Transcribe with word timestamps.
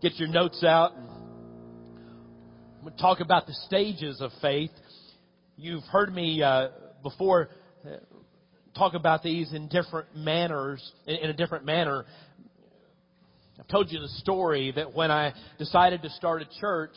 get 0.00 0.16
your 0.16 0.28
notes 0.28 0.64
out. 0.64 0.92
We'll 2.82 2.94
talk 2.94 3.20
about 3.20 3.46
the 3.46 3.52
stages 3.66 4.22
of 4.22 4.30
faith. 4.40 4.70
You've 5.58 5.84
heard 5.84 6.14
me 6.14 6.42
uh, 6.42 6.68
before 7.02 7.50
uh, 7.84 7.96
talk 8.74 8.94
about 8.94 9.22
these 9.22 9.52
in 9.52 9.68
different 9.68 10.16
manners, 10.16 10.92
in 11.06 11.28
a 11.28 11.34
different 11.34 11.66
manner. 11.66 12.06
I've 13.58 13.68
told 13.68 13.92
you 13.92 14.00
the 14.00 14.08
story 14.08 14.72
that 14.74 14.94
when 14.94 15.10
I 15.10 15.34
decided 15.58 16.00
to 16.02 16.10
start 16.10 16.40
a 16.40 16.60
church, 16.60 16.94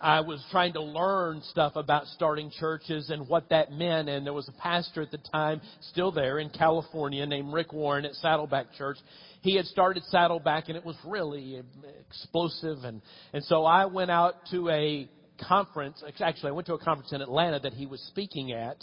I 0.00 0.20
was 0.20 0.42
trying 0.50 0.72
to 0.74 0.82
learn 0.82 1.42
stuff 1.50 1.76
about 1.76 2.06
starting 2.06 2.50
churches 2.58 3.10
and 3.10 3.28
what 3.28 3.50
that 3.50 3.70
meant. 3.70 4.08
And 4.08 4.24
there 4.24 4.32
was 4.32 4.48
a 4.48 4.52
pastor 4.52 5.02
at 5.02 5.10
the 5.10 5.18
time, 5.18 5.60
still 5.90 6.10
there 6.10 6.38
in 6.38 6.48
California, 6.48 7.26
named 7.26 7.52
Rick 7.52 7.74
Warren 7.74 8.06
at 8.06 8.14
Saddleback 8.14 8.72
Church. 8.78 8.96
He 9.42 9.56
had 9.56 9.66
started 9.66 10.02
Saddleback 10.04 10.68
and 10.68 10.76
it 10.76 10.86
was 10.86 10.96
really 11.04 11.60
explosive. 12.08 12.78
And, 12.84 13.02
and 13.34 13.44
so 13.44 13.66
I 13.66 13.84
went 13.86 14.10
out 14.10 14.36
to 14.52 14.70
a 14.70 15.06
conference. 15.46 16.02
Actually, 16.18 16.48
I 16.48 16.52
went 16.52 16.66
to 16.68 16.74
a 16.74 16.78
conference 16.82 17.12
in 17.12 17.20
Atlanta 17.20 17.60
that 17.60 17.74
he 17.74 17.84
was 17.84 18.00
speaking 18.08 18.52
at. 18.52 18.82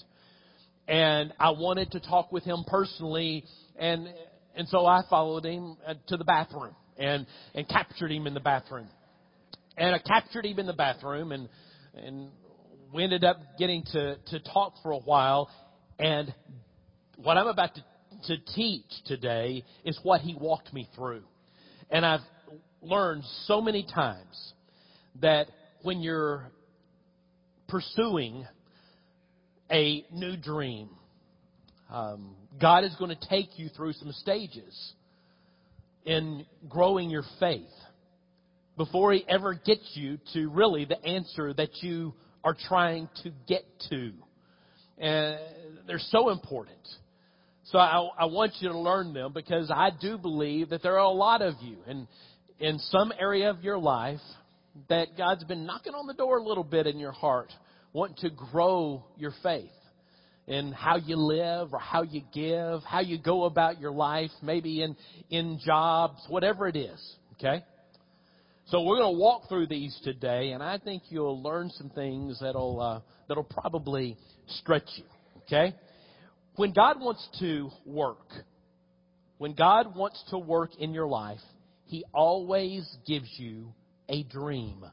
And 0.87 1.33
I 1.39 1.49
wanted 1.49 1.91
to 1.91 1.99
talk 1.99 2.31
with 2.31 2.43
him 2.43 2.63
personally. 2.67 3.43
And, 3.75 4.07
and 4.55 4.67
so 4.67 4.85
I 4.85 5.01
followed 5.09 5.45
him 5.45 5.77
uh, 5.85 5.95
to 6.09 6.17
the 6.17 6.23
bathroom 6.25 6.75
and, 6.95 7.25
and 7.55 7.67
captured 7.67 8.11
him 8.11 8.27
in 8.27 8.35
the 8.35 8.39
bathroom 8.39 8.87
and 9.77 9.95
I 9.95 9.99
captured 9.99 10.45
him 10.45 10.59
in 10.59 10.65
the 10.65 10.73
bathroom, 10.73 11.31
and 11.31 11.47
and 11.93 12.29
we 12.93 13.03
ended 13.03 13.23
up 13.23 13.37
getting 13.57 13.83
to 13.93 14.17
to 14.17 14.39
talk 14.39 14.73
for 14.81 14.91
a 14.91 14.99
while. 14.99 15.49
And 15.99 16.33
what 17.17 17.37
I'm 17.37 17.47
about 17.47 17.75
to 17.75 17.83
to 18.27 18.37
teach 18.55 18.85
today 19.05 19.63
is 19.85 19.99
what 20.03 20.21
he 20.21 20.35
walked 20.35 20.73
me 20.73 20.89
through, 20.95 21.23
and 21.91 22.05
I've 22.05 22.21
learned 22.81 23.23
so 23.45 23.61
many 23.61 23.85
times 23.93 24.53
that 25.21 25.47
when 25.83 26.01
you're 26.01 26.51
pursuing 27.67 28.45
a 29.71 30.05
new 30.11 30.37
dream, 30.37 30.89
um, 31.91 32.35
God 32.59 32.83
is 32.83 32.95
going 32.97 33.15
to 33.15 33.29
take 33.29 33.59
you 33.59 33.69
through 33.69 33.93
some 33.93 34.11
stages 34.13 34.93
in 36.05 36.45
growing 36.69 37.09
your 37.09 37.23
faith 37.39 37.69
before 38.77 39.11
he 39.13 39.25
ever 39.27 39.55
gets 39.55 39.91
you 39.95 40.19
to 40.33 40.49
really 40.49 40.85
the 40.85 41.03
answer 41.03 41.53
that 41.53 41.69
you 41.81 42.13
are 42.43 42.55
trying 42.67 43.09
to 43.23 43.31
get 43.47 43.63
to. 43.89 44.13
And 44.97 45.39
they're 45.87 45.99
so 45.99 46.29
important. 46.29 46.77
So 47.65 47.79
I, 47.79 48.07
I 48.19 48.25
want 48.25 48.53
you 48.59 48.69
to 48.69 48.77
learn 48.77 49.13
them 49.13 49.33
because 49.33 49.69
I 49.69 49.89
do 49.99 50.17
believe 50.17 50.69
that 50.69 50.81
there 50.83 50.93
are 50.93 51.05
a 51.05 51.09
lot 51.09 51.41
of 51.41 51.55
you 51.61 51.77
in, 51.87 52.07
in 52.59 52.79
some 52.79 53.11
area 53.19 53.49
of 53.49 53.63
your 53.63 53.77
life 53.77 54.21
that 54.89 55.17
God's 55.17 55.43
been 55.43 55.65
knocking 55.65 55.93
on 55.93 56.07
the 56.07 56.13
door 56.13 56.37
a 56.37 56.43
little 56.43 56.63
bit 56.63 56.87
in 56.87 56.97
your 56.99 57.11
heart, 57.11 57.51
wanting 57.93 58.17
to 58.21 58.29
grow 58.29 59.03
your 59.17 59.33
faith 59.43 59.71
in 60.47 60.71
how 60.71 60.95
you 60.95 61.17
live 61.17 61.73
or 61.73 61.79
how 61.79 62.03
you 62.03 62.21
give, 62.33 62.81
how 62.83 63.01
you 63.01 63.17
go 63.17 63.43
about 63.43 63.81
your 63.81 63.91
life, 63.91 64.31
maybe 64.41 64.81
in, 64.81 64.95
in 65.29 65.59
jobs, 65.65 66.21
whatever 66.29 66.67
it 66.67 66.77
is. 66.77 67.15
Okay? 67.33 67.63
So 68.69 68.81
we're 68.81 68.97
going 68.97 69.15
to 69.15 69.19
walk 69.19 69.47
through 69.47 69.67
these 69.67 69.97
today, 70.03 70.51
and 70.51 70.61
I 70.61 70.77
think 70.77 71.03
you'll 71.07 71.41
learn 71.41 71.69
some 71.69 71.89
things 71.89 72.39
that'll 72.41 72.81
uh, 72.81 72.99
that'll 73.29 73.45
probably 73.45 74.17
stretch 74.47 74.89
you. 74.97 75.05
Okay, 75.43 75.73
when 76.57 76.73
God 76.73 76.99
wants 76.99 77.25
to 77.39 77.69
work, 77.85 78.27
when 79.37 79.53
God 79.53 79.95
wants 79.95 80.21
to 80.31 80.37
work 80.37 80.71
in 80.79 80.93
your 80.93 81.07
life, 81.07 81.39
He 81.85 82.03
always 82.13 82.85
gives 83.07 83.29
you 83.37 83.73
a 84.09 84.23
dream. 84.23 84.83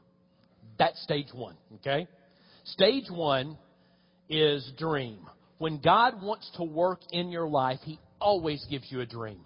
That's 0.79 1.01
stage 1.03 1.33
one. 1.33 1.57
Okay, 1.75 2.07
stage 2.63 3.09
one 3.09 3.57
is 4.29 4.71
dream. 4.77 5.19
When 5.57 5.81
God 5.81 6.21
wants 6.23 6.49
to 6.55 6.63
work 6.63 7.01
in 7.11 7.29
your 7.29 7.49
life, 7.49 7.79
He 7.83 7.99
always 8.21 8.65
gives 8.69 8.89
you 8.89 9.01
a 9.01 9.05
dream. 9.05 9.45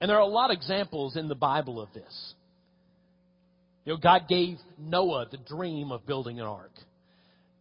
And 0.00 0.08
there 0.08 0.16
are 0.16 0.22
a 0.22 0.26
lot 0.26 0.50
of 0.50 0.56
examples 0.56 1.16
in 1.16 1.28
the 1.28 1.34
Bible 1.34 1.80
of 1.80 1.92
this. 1.92 2.34
You 3.84 3.94
know, 3.94 3.98
God 3.98 4.28
gave 4.28 4.58
Noah 4.78 5.26
the 5.30 5.38
dream 5.38 5.92
of 5.92 6.06
building 6.06 6.40
an 6.40 6.46
ark. 6.46 6.72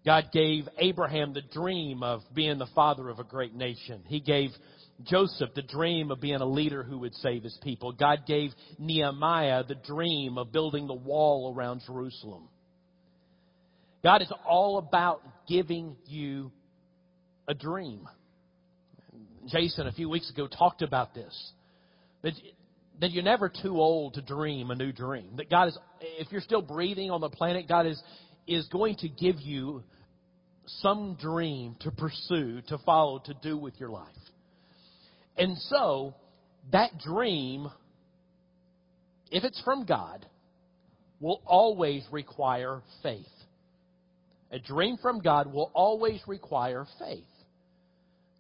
God 0.06 0.30
gave 0.32 0.68
Abraham 0.78 1.34
the 1.34 1.42
dream 1.42 2.04
of 2.04 2.22
being 2.34 2.58
the 2.58 2.68
father 2.74 3.10
of 3.10 3.20
a 3.20 3.24
great 3.24 3.54
nation. 3.54 4.02
He 4.06 4.20
gave 4.20 4.52
Joseph 5.04 5.50
the 5.56 5.62
dream 5.62 6.12
of 6.12 6.22
being 6.22 6.42
a 6.42 6.46
leader 6.46 6.84
who 6.84 7.00
would 7.00 7.14
save 7.16 7.44
his 7.44 7.58
people. 7.62 7.92
God 7.92 8.20
gave 8.26 8.52
Nehemiah 8.78 9.64
the 9.66 9.76
dream 9.76 10.38
of 10.38 10.52
building 10.52 10.88
the 10.88 10.94
wall 10.94 11.54
around 11.56 11.82
Jerusalem. 11.86 12.48
God 14.04 14.22
is 14.22 14.32
all 14.48 14.78
about 14.78 15.22
giving 15.48 15.96
you 16.06 16.52
a 17.48 17.54
dream. 17.54 18.08
Jason, 19.48 19.88
a 19.88 19.92
few 19.92 20.10
weeks 20.10 20.30
ago, 20.30 20.48
talked 20.48 20.82
about 20.82 21.14
this. 21.14 21.52
That, 22.22 22.34
that 23.02 23.12
you're 23.12 23.24
never 23.24 23.50
too 23.50 23.80
old 23.80 24.16
to 24.16 24.22
dream 24.22 24.72
a 24.72 24.76
new 24.76 24.92
dream. 24.92 25.38
That 25.38 25.50
God 25.50 25.70
is, 25.70 25.78
if 26.02 26.32
you're 26.32 26.42
still 26.42 26.62
breathing 26.62 27.12
on 27.12 27.22
the 27.22 27.30
planet, 27.30 27.68
God 27.68 27.88
is, 27.88 28.02
is 28.48 28.68
going 28.68 28.96
to 28.98 29.10
give 29.10 29.40
you 29.40 29.84
some 30.82 31.18
dream 31.20 31.76
to 31.82 31.92
pursue, 31.92 32.62
to 32.68 32.78
follow, 32.80 33.20
to 33.26 33.34
do 33.42 33.58
with 33.58 33.80
your 33.80 33.90
life. 33.90 34.08
And 35.38 35.58
so, 35.58 36.16
that 36.72 37.00
dream, 37.00 37.70
if 39.32 39.44
it's 39.44 39.62
from 39.64 39.86
God, 39.86 40.26
will 41.20 41.42
always 41.46 42.04
require 42.12 42.82
faith. 43.02 43.26
A 44.52 44.60
dream 44.60 44.98
from 45.02 45.22
God 45.22 45.52
will 45.52 45.72
always 45.74 46.22
require 46.28 46.86
faith. 47.00 47.24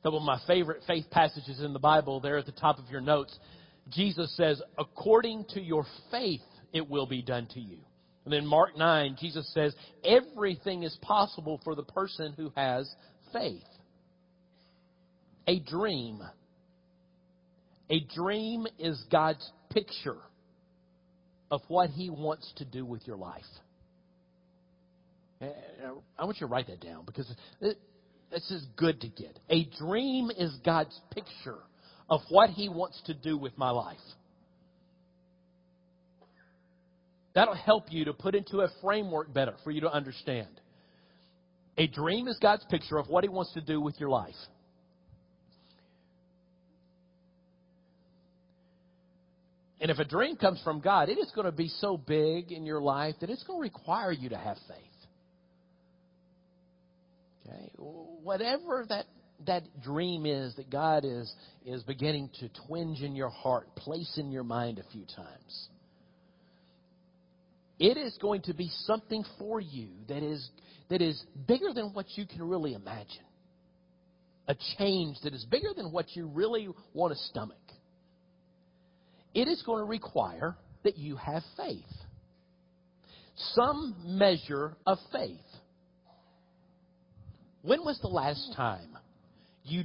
Couple 0.01 0.19
of 0.19 0.25
my 0.25 0.39
favorite 0.47 0.81
faith 0.88 1.06
passages 1.12 1.59
in 1.62 1.73
the 1.73 1.79
Bible 1.79 2.22
there 2.22 2.38
at 2.38 2.45
the 2.45 2.53
top 2.53 2.79
of 2.79 2.89
your 2.89 3.01
notes 3.01 3.38
Jesus 3.91 4.35
says, 4.35 4.61
according 4.77 5.45
to 5.53 5.61
your 5.61 5.85
faith, 6.11 6.41
it 6.73 6.89
will 6.89 7.07
be 7.07 7.22
done 7.22 7.47
to 7.53 7.59
you. 7.59 7.77
And 8.25 8.33
then 8.33 8.45
Mark 8.45 8.77
9, 8.77 9.17
Jesus 9.19 9.51
says, 9.53 9.73
everything 10.03 10.83
is 10.83 10.95
possible 11.01 11.59
for 11.63 11.73
the 11.75 11.83
person 11.83 12.33
who 12.38 12.51
has 12.55 12.89
faith. 13.33 13.63
A 15.47 15.59
dream. 15.59 16.22
A 17.89 18.01
dream 18.16 18.67
is 18.77 19.03
God's 19.11 19.51
picture 19.72 20.17
of 21.50 21.61
what 21.67 21.89
He 21.89 22.11
wants 22.11 22.53
to 22.57 22.66
do 22.66 22.85
with 22.85 23.07
your 23.07 23.17
life. 23.17 23.41
I 25.41 26.25
want 26.25 26.39
you 26.39 26.47
to 26.47 26.51
write 26.51 26.67
that 26.67 26.81
down 26.81 27.06
because 27.06 27.33
this 27.59 28.51
is 28.51 28.66
good 28.75 29.01
to 29.01 29.07
get. 29.07 29.39
A 29.50 29.66
dream 29.79 30.29
is 30.38 30.56
God's 30.63 31.00
picture 31.11 31.57
of 32.09 32.22
what 32.30 32.50
He 32.50 32.70
wants 32.70 33.02
to 33.06 33.14
do 33.14 33.38
with 33.38 33.58
my 33.58 33.70
life. 33.70 33.97
That'll 37.36 37.56
help 37.56 37.92
you 37.92 38.06
to 38.06 38.14
put 38.14 38.36
into 38.36 38.62
a 38.62 38.70
framework 38.81 39.34
better 39.34 39.53
for 39.64 39.72
you 39.72 39.81
to 39.81 39.92
understand. 39.92 40.50
A 41.78 41.88
dream 41.88 42.28
is 42.28 42.38
God's 42.42 42.66
picture 42.69 42.98
of 42.98 43.08
what 43.08 43.24
He 43.24 43.30
wants 43.30 43.53
to 43.53 43.62
do 43.62 43.80
with 43.80 44.00
your 44.00 44.09
life. 44.09 44.34
And 49.81 49.90
if 49.90 49.98
a 49.98 50.03
dream 50.03 50.36
comes 50.36 50.62
from 50.64 50.81
God, 50.81 51.08
it 51.08 51.18
is 51.18 51.31
going 51.34 51.46
to 51.46 51.53
be 51.53 51.69
so 51.69 51.96
big 51.96 52.52
in 52.52 52.66
your 52.66 52.81
life 52.81 53.16
that 53.22 53.30
it's 53.30 53.44
going 53.44 53.59
to 53.59 53.64
require 53.64 54.12
you 54.12 54.30
to 54.30 54.38
have 54.38 54.58
faith. 54.68 54.78
Okay? 57.48 57.72
Whatever 57.78 58.86
that 58.90 59.06
that 59.45 59.63
dream 59.81 60.25
is 60.25 60.55
that 60.55 60.69
God 60.69 61.05
is, 61.05 61.33
is 61.66 61.83
beginning 61.83 62.29
to 62.39 62.50
twinge 62.67 63.01
in 63.01 63.16
your 63.16 63.29
heart, 63.29 63.75
place 63.75 64.17
in 64.17 64.31
your 64.31 64.44
mind 64.44 64.80
a 64.80 64.91
few 64.91 65.06
times. 65.06 65.69
It 67.80 67.97
is 67.97 68.18
going 68.21 68.41
to 68.44 68.53
be 68.53 68.69
something 68.83 69.24
for 69.38 69.62
you 69.62 69.88
that 70.09 70.21
is, 70.21 70.50
that 70.89 71.01
is 71.01 71.21
bigger 71.47 71.74
than 71.74 71.94
what 71.94 72.06
you 72.18 72.25
can 72.25 72.44
really 72.44 72.74
imagine. 72.74 73.24
A 74.47 74.56
change 74.77 75.18
that 75.24 75.33
is 75.33 75.45
bigger 75.45 75.69
than 75.75 75.92
what 75.92 76.15
you 76.15 76.27
really 76.27 76.68
want 76.94 77.13
to 77.13 77.19
stomach. 77.25 77.57
It 79.33 79.47
is 79.47 79.62
going 79.65 79.80
to 79.80 79.89
require 79.89 80.57
that 80.83 80.97
you 80.97 81.15
have 81.15 81.44
faith. 81.56 81.83
Some 83.53 83.95
measure 84.03 84.75
of 84.85 84.97
faith. 85.13 85.38
When 87.62 87.81
was 87.81 88.00
the 88.01 88.07
last 88.07 88.53
time 88.56 88.97
you, 89.69 89.83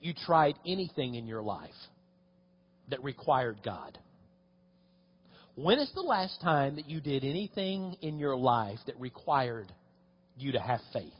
you 0.00 0.14
tried 0.14 0.54
anything 0.66 1.14
in 1.14 1.26
your 1.26 1.42
life 1.42 1.70
that 2.88 3.02
required 3.02 3.58
God? 3.64 3.98
When 5.54 5.78
is 5.78 5.90
the 5.94 6.02
last 6.02 6.40
time 6.40 6.76
that 6.76 6.88
you 6.88 7.00
did 7.00 7.24
anything 7.24 7.96
in 8.00 8.18
your 8.18 8.36
life 8.36 8.78
that 8.86 8.98
required 8.98 9.70
you 10.36 10.52
to 10.52 10.60
have 10.60 10.80
faith? 10.92 11.12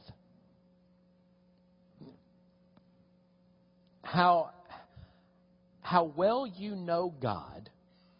How, 4.01 4.51
how 5.81 6.05
well 6.15 6.47
you 6.47 6.75
know 6.75 7.13
God 7.21 7.69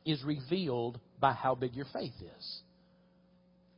is 0.06 0.24
revealed 0.24 1.00
by 1.19 1.33
how 1.33 1.56
big 1.56 1.75
your 1.75 1.85
faith 1.94 2.13
is. 2.19 2.62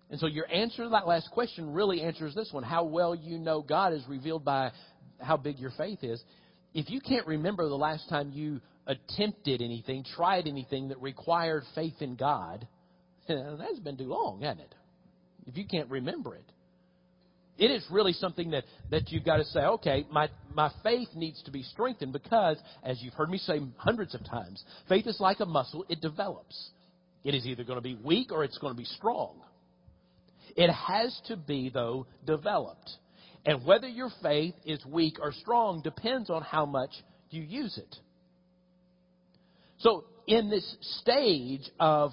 And 0.09 0.19
so 0.19 0.27
your 0.27 0.51
answer 0.51 0.83
to 0.83 0.89
that 0.89 1.07
last 1.07 1.29
question 1.31 1.73
really 1.73 2.01
answers 2.01 2.35
this 2.35 2.49
one. 2.51 2.63
How 2.63 2.83
well 2.83 3.15
you 3.15 3.37
know 3.37 3.61
God 3.61 3.93
is 3.93 4.03
revealed 4.07 4.45
by 4.45 4.71
how 5.19 5.37
big 5.37 5.59
your 5.59 5.71
faith 5.77 5.99
is. 6.03 6.21
If 6.73 6.89
you 6.89 6.99
can't 6.99 7.25
remember 7.25 7.67
the 7.67 7.75
last 7.75 8.09
time 8.09 8.31
you 8.33 8.61
attempted 8.85 9.61
anything, 9.61 10.03
tried 10.15 10.47
anything 10.47 10.89
that 10.89 11.01
required 11.01 11.63
faith 11.73 12.01
in 12.01 12.15
God, 12.15 12.67
that's 13.27 13.79
been 13.79 13.97
too 13.97 14.09
long, 14.09 14.41
hasn't 14.41 14.61
it? 14.61 14.75
If 15.47 15.57
you 15.57 15.65
can't 15.65 15.89
remember 15.89 16.35
it. 16.35 16.51
It 17.57 17.71
is 17.71 17.85
really 17.89 18.11
something 18.11 18.51
that, 18.51 18.65
that 18.91 19.11
you've 19.11 19.23
got 19.23 19.37
to 19.37 19.45
say, 19.45 19.61
okay, 19.61 20.05
my, 20.11 20.27
my 20.53 20.71
faith 20.83 21.07
needs 21.15 21.41
to 21.43 21.51
be 21.51 21.63
strengthened 21.63 22.11
because, 22.11 22.57
as 22.83 23.01
you've 23.01 23.13
heard 23.13 23.29
me 23.29 23.37
say 23.37 23.61
hundreds 23.77 24.13
of 24.13 24.25
times, 24.25 24.61
faith 24.89 25.07
is 25.07 25.19
like 25.21 25.39
a 25.39 25.45
muscle, 25.45 25.85
it 25.87 26.01
develops. 26.01 26.71
It 27.23 27.33
is 27.33 27.45
either 27.45 27.63
going 27.63 27.77
to 27.77 27.81
be 27.81 27.95
weak 27.95 28.31
or 28.31 28.43
it's 28.43 28.57
going 28.57 28.73
to 28.73 28.77
be 28.77 28.85
strong. 28.85 29.41
It 30.57 30.69
has 30.69 31.17
to 31.27 31.37
be, 31.37 31.69
though, 31.69 32.07
developed. 32.25 32.91
And 33.45 33.65
whether 33.65 33.87
your 33.87 34.09
faith 34.23 34.55
is 34.65 34.83
weak 34.85 35.17
or 35.21 35.31
strong 35.31 35.81
depends 35.81 36.29
on 36.29 36.41
how 36.41 36.65
much 36.65 36.89
you 37.29 37.43
use 37.43 37.77
it. 37.77 37.95
So, 39.79 40.05
in 40.25 40.49
this 40.49 40.75
stage 41.01 41.69
of, 41.79 42.11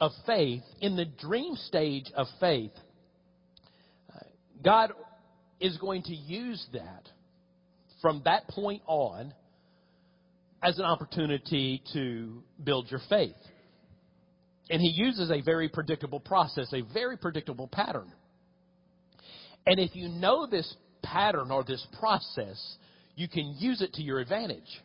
of 0.00 0.10
faith, 0.26 0.62
in 0.80 0.96
the 0.96 1.06
dream 1.06 1.54
stage 1.54 2.12
of 2.14 2.26
faith, 2.40 2.72
God 4.62 4.92
is 5.60 5.76
going 5.78 6.02
to 6.02 6.14
use 6.14 6.64
that 6.72 7.08
from 8.02 8.22
that 8.24 8.48
point 8.48 8.82
on 8.86 9.32
as 10.62 10.78
an 10.78 10.84
opportunity 10.84 11.82
to 11.92 12.42
build 12.62 12.90
your 12.90 13.00
faith. 13.08 13.36
And 14.68 14.80
he 14.80 14.92
uses 14.96 15.30
a 15.30 15.40
very 15.42 15.68
predictable 15.68 16.20
process, 16.20 16.72
a 16.72 16.82
very 16.92 17.16
predictable 17.16 17.68
pattern. 17.68 18.12
And 19.66 19.80
if 19.80 19.94
you 19.94 20.08
know 20.08 20.46
this 20.46 20.74
pattern 21.02 21.50
or 21.50 21.64
this 21.64 21.84
process, 21.98 22.76
you 23.14 23.28
can 23.28 23.54
use 23.58 23.82
it 23.82 23.92
to 23.94 24.02
your 24.02 24.20
advantage. 24.20 24.82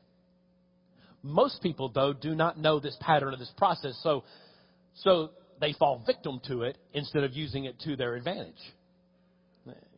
Most 1.24 1.62
people, 1.62 1.92
though, 1.94 2.14
do 2.14 2.34
not 2.34 2.58
know 2.58 2.80
this 2.80 2.98
pattern 3.00 3.34
or 3.34 3.38
this 3.38 3.52
process, 3.58 4.00
so, 4.02 4.24
so 4.96 5.30
they 5.60 5.74
fall 5.74 6.04
victim 6.06 6.42
to 6.48 6.64
it 6.64 6.78
instead 6.94 7.24
of 7.24 7.34
using 7.34 7.66
it 7.66 7.80
to 7.82 7.96
their 7.96 8.16
advantage. 8.16 8.56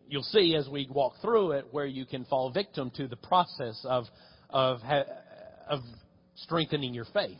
You'll 0.09 0.23
see 0.23 0.55
as 0.55 0.67
we 0.67 0.87
walk 0.91 1.13
through 1.21 1.51
it 1.51 1.67
where 1.71 1.85
you 1.85 2.05
can 2.05 2.25
fall 2.25 2.51
victim 2.51 2.91
to 2.97 3.07
the 3.07 3.15
process 3.15 3.79
of, 3.85 4.05
of, 4.49 4.79
of 5.69 5.79
strengthening 6.35 6.93
your 6.93 7.05
faith 7.13 7.39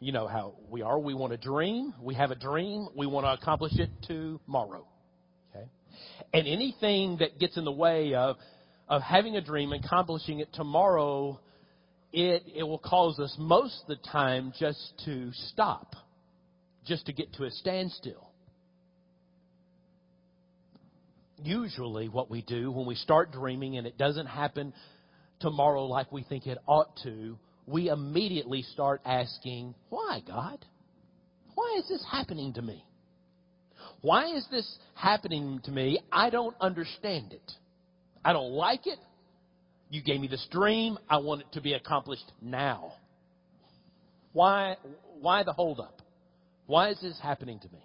you 0.00 0.12
know 0.12 0.28
how 0.28 0.54
we 0.70 0.82
are. 0.82 0.98
We 0.98 1.14
want 1.14 1.32
a 1.32 1.36
dream. 1.36 1.92
We 2.00 2.14
have 2.14 2.30
a 2.30 2.36
dream. 2.36 2.88
We 2.94 3.06
want 3.06 3.26
to 3.26 3.32
accomplish 3.32 3.72
it 3.78 3.90
tomorrow. 4.02 4.86
And 6.32 6.46
anything 6.46 7.18
that 7.18 7.38
gets 7.38 7.56
in 7.56 7.64
the 7.64 7.72
way 7.72 8.14
of, 8.14 8.36
of 8.88 9.02
having 9.02 9.36
a 9.36 9.40
dream, 9.40 9.72
accomplishing 9.72 10.40
it 10.40 10.48
tomorrow, 10.52 11.40
it, 12.12 12.44
it 12.54 12.62
will 12.62 12.78
cause 12.78 13.18
us 13.18 13.34
most 13.38 13.82
of 13.82 13.88
the 13.88 14.08
time 14.10 14.52
just 14.58 14.92
to 15.04 15.30
stop, 15.32 15.94
just 16.86 17.06
to 17.06 17.12
get 17.12 17.32
to 17.34 17.44
a 17.44 17.50
standstill. 17.50 18.30
Usually, 21.42 22.08
what 22.08 22.30
we 22.30 22.42
do 22.42 22.70
when 22.72 22.86
we 22.86 22.96
start 22.96 23.30
dreaming 23.30 23.76
and 23.76 23.86
it 23.86 23.96
doesn't 23.96 24.26
happen 24.26 24.72
tomorrow 25.40 25.84
like 25.84 26.10
we 26.10 26.24
think 26.24 26.46
it 26.46 26.58
ought 26.66 26.98
to, 27.04 27.38
we 27.66 27.88
immediately 27.88 28.62
start 28.62 29.00
asking, 29.04 29.74
Why, 29.88 30.20
God? 30.26 30.64
Why 31.54 31.76
is 31.78 31.88
this 31.88 32.04
happening 32.10 32.54
to 32.54 32.62
me? 32.62 32.84
Why 34.00 34.34
is 34.36 34.46
this 34.50 34.78
happening 34.94 35.60
to 35.64 35.70
me? 35.70 36.00
I 36.12 36.30
don't 36.30 36.54
understand 36.60 37.32
it. 37.32 37.52
I 38.24 38.32
don't 38.32 38.52
like 38.52 38.86
it. 38.86 38.98
You 39.90 40.02
gave 40.02 40.20
me 40.20 40.28
this 40.28 40.46
dream. 40.50 40.98
I 41.08 41.18
want 41.18 41.40
it 41.42 41.52
to 41.52 41.60
be 41.60 41.72
accomplished 41.72 42.30
now. 42.40 42.92
Why, 44.32 44.76
why 45.20 45.42
the 45.42 45.52
holdup? 45.52 46.02
Why 46.66 46.90
is 46.90 47.00
this 47.00 47.18
happening 47.22 47.58
to 47.60 47.68
me? 47.68 47.78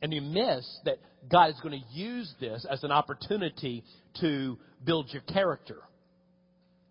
And 0.00 0.12
you 0.12 0.20
miss 0.20 0.66
that 0.84 0.98
God 1.30 1.50
is 1.50 1.60
going 1.62 1.80
to 1.80 1.86
use 1.96 2.32
this 2.40 2.66
as 2.68 2.82
an 2.82 2.90
opportunity 2.90 3.84
to 4.20 4.58
build 4.84 5.08
your 5.12 5.22
character 5.22 5.78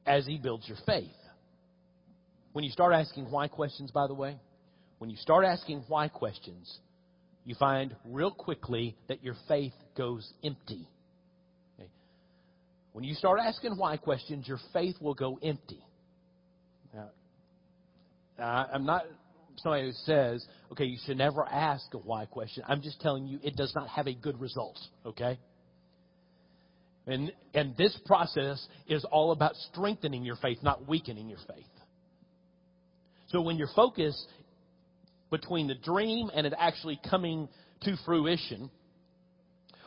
as 0.05 0.25
He 0.25 0.37
builds 0.37 0.67
your 0.67 0.77
faith. 0.85 1.11
When 2.53 2.63
you 2.63 2.71
start 2.71 2.93
asking 2.93 3.29
why 3.29 3.49
questions, 3.49 3.91
by 3.91 4.07
the 4.07 4.13
way, 4.13 4.37
when 4.99 5.09
you 5.09 5.17
start 5.17 5.43
asking 5.45 5.83
why 5.87 6.07
questions, 6.07 6.79
you 7.45 7.55
find 7.55 7.95
real 8.05 8.31
quickly 8.31 8.95
that 9.07 9.23
your 9.23 9.35
faith 9.47 9.73
goes 9.97 10.31
empty. 10.43 10.87
Okay? 11.79 11.89
When 12.93 13.03
you 13.03 13.15
start 13.15 13.39
asking 13.39 13.77
why 13.77 13.97
questions, 13.97 14.47
your 14.47 14.59
faith 14.73 14.95
will 15.01 15.15
go 15.15 15.39
empty. 15.41 15.83
Now, 16.93 18.67
I'm 18.73 18.85
not 18.85 19.03
somebody 19.57 19.85
who 19.85 19.91
says, 20.05 20.45
okay, 20.71 20.85
you 20.85 20.97
should 21.05 21.17
never 21.17 21.45
ask 21.45 21.93
a 21.93 21.97
why 21.97 22.25
question. 22.25 22.63
I'm 22.67 22.81
just 22.81 22.99
telling 23.01 23.27
you 23.27 23.39
it 23.43 23.55
does 23.55 23.73
not 23.75 23.87
have 23.89 24.07
a 24.07 24.13
good 24.13 24.39
result, 24.39 24.79
okay? 25.05 25.39
And, 27.05 27.31
and 27.53 27.75
this 27.77 27.97
process 28.05 28.65
is 28.87 29.05
all 29.05 29.31
about 29.31 29.55
strengthening 29.71 30.23
your 30.23 30.37
faith, 30.37 30.59
not 30.63 30.87
weakening 30.87 31.29
your 31.29 31.39
faith. 31.47 31.65
So 33.27 33.41
when 33.41 33.57
your 33.57 33.69
focus 33.75 34.25
between 35.31 35.67
the 35.67 35.75
dream 35.75 36.29
and 36.33 36.45
it 36.45 36.53
actually 36.57 36.99
coming 37.09 37.49
to 37.81 37.95
fruition, 38.05 38.69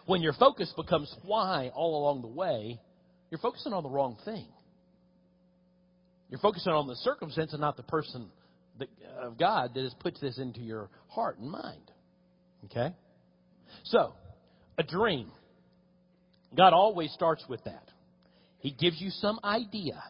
when 0.07 0.21
your 0.21 0.33
focus 0.33 0.73
becomes 0.77 1.15
why 1.23 1.71
all 1.75 2.03
along 2.03 2.23
the 2.23 2.29
way, 2.29 2.81
you're 3.31 3.39
focusing 3.39 3.73
on 3.73 3.83
the 3.83 3.89
wrong 3.89 4.17
thing. 4.25 4.47
You're 6.31 6.41
focusing 6.41 6.73
on 6.73 6.89
the 6.89 6.97
circumstance 6.97 7.53
and 7.53 7.61
not 7.61 7.77
the 7.77 7.83
person 7.85 8.29
that, 8.79 8.89
uh, 9.05 9.29
of 9.29 9.39
God 9.39 9.73
that 9.75 9.83
has 9.83 9.95
put 10.01 10.19
this 10.21 10.39
into 10.39 10.61
your 10.61 10.89
heart 11.09 11.39
and 11.39 11.51
mind. 11.51 11.91
Okay? 12.65 12.95
So, 13.85 14.15
a 14.79 14.83
dream. 14.83 15.31
God 16.57 16.73
always 16.73 17.13
starts 17.13 17.45
with 17.49 17.63
that. 17.65 17.89
He 18.59 18.71
gives 18.71 19.01
you 19.01 19.11
some 19.11 19.39
idea, 19.45 20.03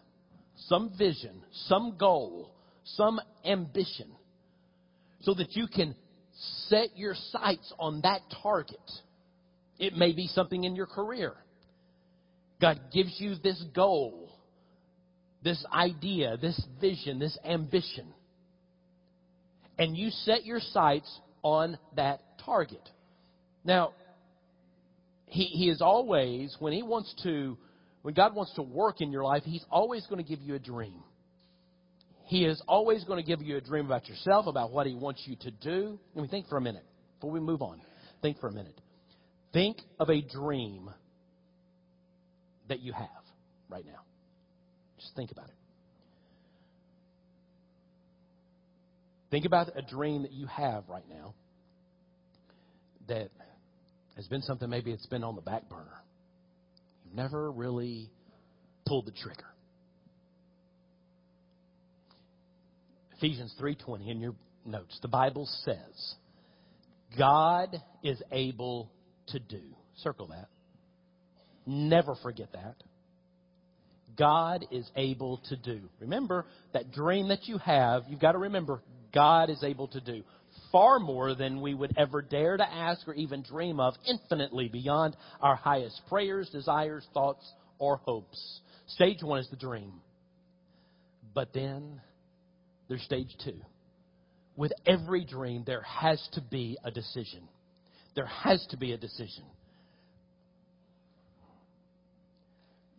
some 0.69 0.93
vision, 0.97 1.43
some 1.67 1.97
goal, 1.99 2.55
some 2.85 3.21
ambition, 3.45 4.11
so 5.25 5.35
that 5.35 5.57
you 5.57 5.67
can 5.67 5.95
set 6.69 6.97
your 6.97 7.15
sights 7.31 7.73
on 7.79 8.01
that 8.03 8.21
target. 8.43 8.79
It 9.79 9.97
may 9.97 10.13
be 10.13 10.27
something 10.29 10.65
in 10.65 10.77
your 10.77 10.87
career. 10.87 11.35
God 12.61 12.81
gives 12.93 13.15
you 13.19 13.35
this 13.43 13.63
goal, 13.75 14.31
this 15.43 15.65
idea, 15.73 16.37
this 16.37 16.61
vision, 16.81 17.19
this 17.19 17.37
ambition. 17.45 18.07
And 19.79 19.97
you 19.97 20.11
set 20.11 20.45
your 20.45 20.61
sights 20.61 21.11
on 21.43 21.79
that 21.97 22.21
target. 22.45 22.89
Now, 23.65 23.93
he, 25.27 25.45
he 25.45 25.69
is 25.69 25.83
always, 25.83 26.57
when 26.61 26.73
he 26.73 26.83
wants 26.83 27.13
to, 27.25 27.59
when 28.03 28.15
God 28.15 28.35
wants 28.35 28.55
to 28.55 28.63
work 28.63 29.01
in 29.01 29.11
your 29.11 29.25
life, 29.25 29.43
he's 29.45 29.65
always 29.71 30.07
going 30.07 30.23
to 30.23 30.29
give 30.29 30.41
you 30.41 30.55
a 30.55 30.61
dream. 30.61 31.03
He 32.27 32.45
is 32.45 32.61
always 32.67 33.05
going 33.05 33.23
to 33.23 33.27
give 33.27 33.43
you 33.43 33.57
a 33.57 33.61
dream 33.61 33.87
about 33.87 34.09
yourself, 34.09 34.47
about 34.47 34.73
what 34.73 34.87
he 34.87 34.95
wants 34.95 35.23
you 35.27 35.37
to 35.37 35.51
do. 35.51 35.99
Let 36.15 36.23
me 36.23 36.29
think 36.29 36.49
for 36.49 36.57
a 36.57 36.61
minute 36.61 36.85
before 37.17 37.31
we 37.31 37.41
move 37.41 37.61
on. 37.63 37.81
Think 38.23 38.41
for 38.41 38.49
a 38.49 38.53
minute. 38.53 38.81
Think 39.53 39.79
of 40.01 40.09
a 40.09 40.21
dream 40.23 40.91
that 42.69 42.81
you 42.81 42.93
have 42.93 43.09
right 43.69 43.85
now. 43.85 44.01
Just 44.99 45.15
think 45.15 45.31
about 45.31 45.49
it. 45.49 45.55
Think 49.31 49.45
about 49.45 49.69
a 49.77 49.83
dream 49.83 50.23
that 50.23 50.33
you 50.33 50.47
have 50.47 50.85
right 50.89 51.05
now 51.09 51.35
that 53.09 53.31
has 54.17 54.27
been 54.29 54.43
something 54.43 54.71
maybe 54.71 54.93
it's 54.93 55.07
been 55.07 55.25
on 55.25 55.35
the 55.35 55.43
back 55.43 55.69
burner. 55.69 56.03
You've 57.05 57.17
never 57.17 57.51
really 57.51 58.11
pulled 58.87 59.07
the 59.07 59.13
trigger. 59.13 59.54
Ephesians 63.17 63.55
3:20 63.61 64.09
in 64.09 64.21
your 64.21 64.35
notes. 64.65 64.99
The 65.03 65.09
Bible 65.09 65.47
says, 65.65 66.15
God 67.19 67.81
is 68.03 68.23
able 68.33 68.91
to 69.29 69.39
do. 69.39 69.63
Circle 69.97 70.29
that. 70.29 70.49
Never 71.67 72.15
forget 72.23 72.53
that. 72.53 72.77
God 74.17 74.67
is 74.71 74.89
able 74.97 75.39
to 75.49 75.57
do. 75.57 75.81
Remember 76.01 76.47
that 76.73 76.93
dream 76.93 77.29
that 77.29 77.47
you 77.49 77.59
have, 77.59 78.05
you've 78.09 78.21
got 78.21 78.33
to 78.33 78.39
remember 78.39 78.83
God 79.13 79.51
is 79.51 79.63
able 79.63 79.89
to 79.89 80.01
do 80.01 80.23
far 80.71 80.99
more 80.99 81.35
than 81.35 81.61
we 81.61 81.75
would 81.75 81.93
ever 81.97 82.23
dare 82.23 82.57
to 82.57 82.65
ask 82.65 83.07
or 83.07 83.15
even 83.15 83.43
dream 83.43 83.81
of, 83.81 83.95
infinitely 84.07 84.69
beyond 84.69 85.17
our 85.41 85.57
highest 85.57 86.01
prayers, 86.09 86.49
desires, 86.51 87.07
thoughts, 87.13 87.45
or 87.79 87.97
hopes. 87.99 88.61
Stage 88.89 89.23
one 89.23 89.41
is 89.41 89.49
the 89.51 89.57
dream. 89.57 89.93
But 91.33 91.53
then 91.53 92.01
there's 92.89 93.03
stage 93.03 93.35
two. 93.45 93.61
With 94.57 94.73
every 94.87 95.25
dream, 95.25 95.65
there 95.67 95.83
has 95.83 96.21
to 96.33 96.41
be 96.41 96.79
a 96.85 96.91
decision. 96.91 97.49
There 98.15 98.27
has 98.27 98.65
to 98.71 98.77
be 98.77 98.93
a 98.93 98.97
decision. 98.97 99.45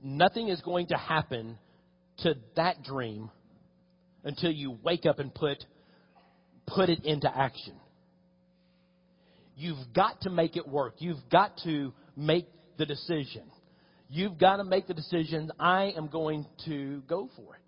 Nothing 0.04 0.50
is 0.50 0.62
going 0.62 0.88
to 0.88 0.98
happen 0.98 1.58
to 2.20 2.36
that 2.56 2.84
dream 2.84 3.30
until 4.24 4.51
you 4.51 4.77
wake 4.84 5.06
up 5.06 5.20
and 5.20 5.34
put, 5.34 5.63
put 6.68 6.89
it 6.89 7.06
into 7.06 7.36
action. 7.36 7.74
You've 9.56 9.94
got 9.94 10.22
to 10.22 10.30
make 10.30 10.58
it 10.58 10.68
work. 10.68 10.96
You've 11.00 11.30
got 11.32 11.58
to 11.63 11.94
make 12.18 12.48
the 12.77 12.86
decision. 12.86 13.44
You've 14.10 14.38
got 14.38 14.58
to 14.58 14.63
make 14.63 14.88
the 14.88 14.94
decision, 14.94 15.51
I 15.60 15.94
am 15.96 16.08
going 16.08 16.46
to 16.65 17.01
go 17.08 17.30
for 17.36 17.56
it. 17.56 17.64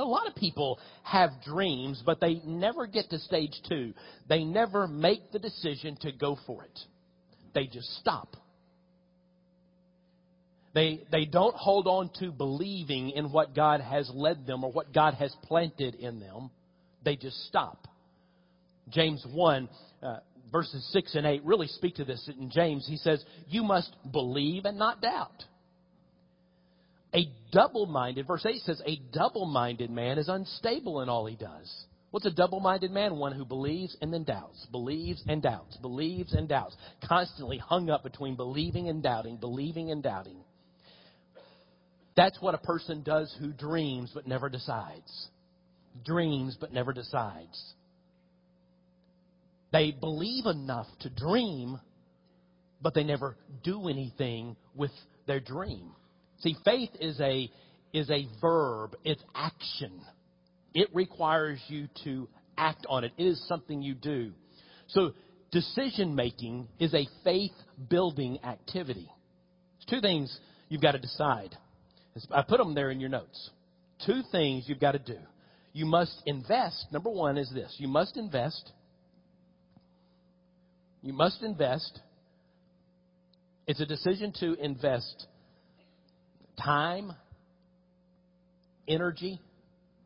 A 0.00 0.04
lot 0.04 0.26
of 0.26 0.34
people 0.34 0.78
have 1.02 1.30
dreams, 1.44 2.02
but 2.04 2.20
they 2.20 2.40
never 2.44 2.86
get 2.86 3.10
to 3.10 3.18
stage 3.18 3.54
two. 3.68 3.92
They 4.28 4.44
never 4.44 4.88
make 4.88 5.30
the 5.32 5.38
decision 5.38 5.96
to 6.00 6.12
go 6.12 6.38
for 6.46 6.64
it. 6.64 6.78
They 7.54 7.66
just 7.66 7.88
stop. 7.98 8.36
They, 10.72 11.02
they 11.10 11.24
don't 11.24 11.56
hold 11.56 11.86
on 11.86 12.10
to 12.20 12.30
believing 12.30 13.10
in 13.10 13.32
what 13.32 13.54
God 13.54 13.80
has 13.80 14.10
led 14.14 14.46
them 14.46 14.62
or 14.62 14.70
what 14.70 14.92
God 14.94 15.14
has 15.14 15.34
planted 15.42 15.96
in 15.96 16.20
them. 16.20 16.50
They 17.04 17.16
just 17.16 17.36
stop. 17.46 17.88
James 18.88 19.24
1, 19.32 19.68
uh, 20.02 20.18
verses 20.52 20.88
6 20.92 21.14
and 21.14 21.26
8 21.26 21.44
really 21.44 21.66
speak 21.66 21.96
to 21.96 22.04
this. 22.04 22.28
In 22.38 22.50
James, 22.50 22.86
he 22.86 22.96
says, 22.96 23.24
You 23.48 23.62
must 23.64 23.94
believe 24.12 24.64
and 24.64 24.78
not 24.78 25.02
doubt. 25.02 25.44
A 27.14 27.28
double 27.50 27.86
minded, 27.86 28.26
verse 28.26 28.46
8 28.46 28.62
says, 28.62 28.82
A 28.86 29.00
double 29.12 29.46
minded 29.46 29.90
man 29.90 30.18
is 30.18 30.28
unstable 30.28 31.00
in 31.00 31.08
all 31.08 31.26
he 31.26 31.36
does. 31.36 31.86
What's 32.10 32.26
a 32.26 32.30
double 32.30 32.60
minded 32.60 32.90
man? 32.90 33.16
One 33.16 33.32
who 33.32 33.44
believes 33.44 33.96
and 34.00 34.12
then 34.12 34.24
doubts, 34.24 34.66
believes 34.70 35.22
and 35.28 35.42
doubts, 35.42 35.76
believes 35.76 36.32
and 36.32 36.48
doubts. 36.48 36.76
Constantly 37.06 37.58
hung 37.58 37.90
up 37.90 38.02
between 38.02 38.36
believing 38.36 38.88
and 38.88 39.02
doubting, 39.02 39.36
believing 39.36 39.90
and 39.90 40.02
doubting. 40.02 40.38
That's 42.16 42.40
what 42.40 42.54
a 42.54 42.58
person 42.58 43.02
does 43.02 43.34
who 43.38 43.52
dreams 43.52 44.10
but 44.12 44.26
never 44.26 44.48
decides. 44.48 45.28
Dreams 46.04 46.56
but 46.60 46.72
never 46.72 46.92
decides. 46.92 47.74
They 49.72 49.92
believe 49.92 50.46
enough 50.46 50.86
to 51.00 51.10
dream, 51.10 51.78
but 52.82 52.94
they 52.94 53.04
never 53.04 53.36
do 53.62 53.88
anything 53.88 54.56
with 54.74 54.90
their 55.26 55.40
dream. 55.40 55.92
See, 56.40 56.56
faith 56.64 56.90
is 57.00 57.20
a, 57.20 57.50
is 57.92 58.10
a 58.10 58.26
verb. 58.40 58.96
It's 59.04 59.22
action. 59.34 60.00
It 60.74 60.88
requires 60.94 61.60
you 61.68 61.88
to 62.04 62.28
act 62.56 62.86
on 62.88 63.04
it. 63.04 63.12
It 63.16 63.24
is 63.24 63.46
something 63.48 63.82
you 63.82 63.94
do. 63.94 64.32
So 64.88 65.12
decision 65.50 66.14
making 66.14 66.68
is 66.78 66.94
a 66.94 67.08
faith 67.24 67.52
building 67.88 68.38
activity. 68.44 69.10
Two 69.88 70.00
things 70.00 70.36
you've 70.68 70.82
got 70.82 70.92
to 70.92 70.98
decide. 70.98 71.56
I 72.30 72.42
put 72.42 72.58
them 72.58 72.74
there 72.74 72.90
in 72.90 73.00
your 73.00 73.08
notes. 73.08 73.50
Two 74.06 74.22
things 74.32 74.64
you've 74.66 74.80
got 74.80 74.92
to 74.92 74.98
do. 74.98 75.18
You 75.72 75.86
must 75.86 76.22
invest. 76.26 76.86
Number 76.90 77.10
one 77.10 77.38
is 77.38 77.50
this. 77.54 77.74
You 77.78 77.88
must 77.88 78.16
invest. 78.16 78.72
You 81.02 81.12
must 81.12 81.42
invest. 81.42 82.00
It's 83.66 83.80
a 83.80 83.86
decision 83.86 84.32
to 84.40 84.54
invest 84.54 85.26
time, 86.62 87.12
energy, 88.88 89.40